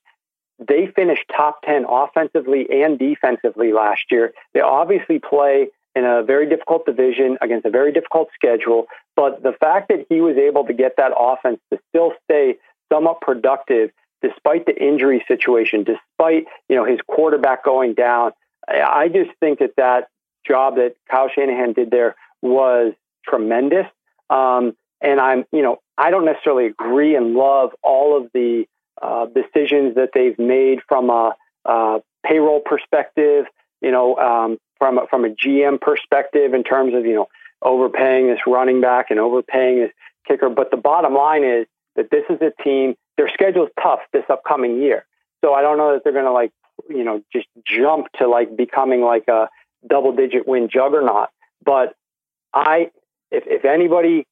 [0.59, 4.33] They finished top 10 offensively and defensively last year.
[4.53, 8.85] They obviously play in a very difficult division against a very difficult schedule,
[9.15, 12.55] but the fact that he was able to get that offense to still stay
[12.91, 13.91] somewhat productive
[14.21, 18.31] despite the injury situation, despite you know his quarterback going down.
[18.67, 20.07] I just think that that
[20.47, 22.93] job that Kyle Shanahan did there was
[23.25, 23.85] tremendous.
[24.29, 28.65] Um, and I'm, you know, I don't necessarily agree and love all of the
[29.01, 31.35] uh, decisions that they've made from a,
[31.65, 33.45] a payroll perspective,
[33.81, 37.27] you know, um, from a, from a GM perspective in terms of you know
[37.61, 39.91] overpaying this running back and overpaying this
[40.27, 40.49] kicker.
[40.49, 42.95] But the bottom line is that this is a team.
[43.17, 45.05] Their schedule is tough this upcoming year,
[45.43, 46.51] so I don't know that they're going to like
[46.89, 49.49] you know just jump to like becoming like a
[49.87, 51.27] double digit win juggernaut.
[51.63, 51.93] But
[52.53, 52.89] I,
[53.31, 54.25] if if anybody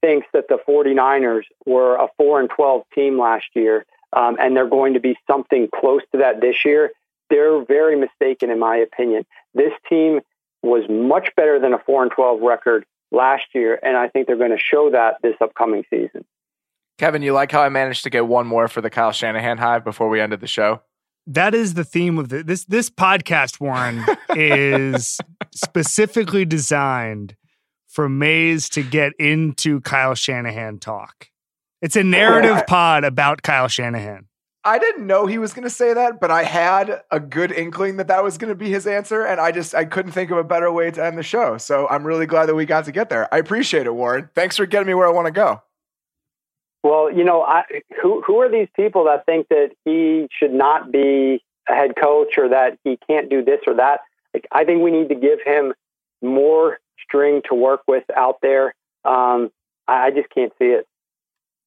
[0.00, 4.68] thinks that the 49ers were a 4 and 12 team last year um, and they're
[4.68, 6.92] going to be something close to that this year,
[7.30, 9.24] they're very mistaken, in my opinion.
[9.54, 10.20] This team
[10.62, 14.36] was much better than a 4 and 12 record last year, and I think they're
[14.36, 16.24] going to show that this upcoming season.
[16.98, 19.84] Kevin, you like how I managed to get one more for the Kyle Shanahan hive
[19.84, 20.82] before we ended the show?
[21.26, 23.60] That is the theme of the, this this podcast.
[23.60, 25.20] Warren is
[25.52, 27.36] specifically designed
[27.98, 31.30] for Mays to get into Kyle Shanahan talk.
[31.82, 34.28] It's a narrative oh, pod about Kyle Shanahan.
[34.62, 37.96] I didn't know he was going to say that, but I had a good inkling
[37.96, 40.38] that that was going to be his answer, and I just I couldn't think of
[40.38, 41.58] a better way to end the show.
[41.58, 43.34] So I'm really glad that we got to get there.
[43.34, 44.30] I appreciate it, Warren.
[44.32, 45.60] Thanks for getting me where I want to go.
[46.84, 47.64] Well, you know, I,
[48.00, 52.38] who who are these people that think that he should not be a head coach
[52.38, 54.02] or that he can't do this or that?
[54.32, 55.74] Like, I think we need to give him
[56.22, 58.74] more string to work with out there.
[59.04, 59.50] Um,
[59.86, 60.86] I, I just can't see it.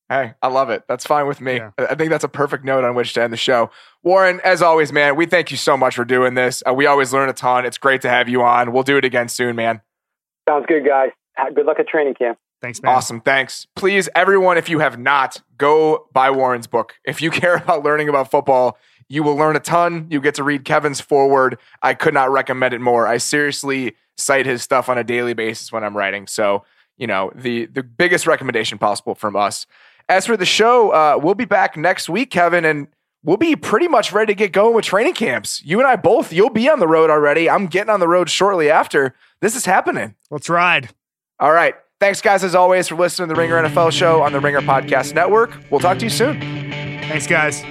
[0.09, 0.83] Hey, I love it.
[0.89, 1.55] That's fine with me.
[1.55, 1.71] Yeah.
[1.77, 3.71] I think that's a perfect note on which to end the show.
[4.03, 6.61] Warren, as always, man, we thank you so much for doing this.
[6.67, 7.65] Uh, we always learn a ton.
[7.65, 8.73] It's great to have you on.
[8.73, 9.79] We'll do it again soon, man.
[10.49, 11.11] Sounds good, guys.
[11.55, 12.37] Good luck at training camp.
[12.61, 12.93] Thanks, man.
[12.93, 13.21] Awesome.
[13.21, 13.67] Thanks.
[13.75, 16.95] Please, everyone, if you have not, go buy Warren's book.
[17.05, 18.77] If you care about learning about football,
[19.07, 20.07] you will learn a ton.
[20.09, 21.57] You get to read Kevin's foreword.
[21.81, 23.07] I could not recommend it more.
[23.07, 26.27] I seriously cite his stuff on a daily basis when I'm writing.
[26.27, 26.63] So,
[26.97, 29.65] you know, the the biggest recommendation possible from us.
[30.09, 32.87] As for the show, uh, we'll be back next week, Kevin, and
[33.23, 35.61] we'll be pretty much ready to get going with training camps.
[35.63, 37.49] You and I both, you'll be on the road already.
[37.49, 39.15] I'm getting on the road shortly after.
[39.41, 40.15] This is happening.
[40.29, 40.89] Let's ride.
[41.39, 41.75] All right.
[41.99, 45.13] Thanks, guys, as always, for listening to the Ringer NFL show on the Ringer Podcast
[45.13, 45.51] Network.
[45.69, 46.39] We'll talk to you soon.
[46.41, 47.63] Thanks, guys.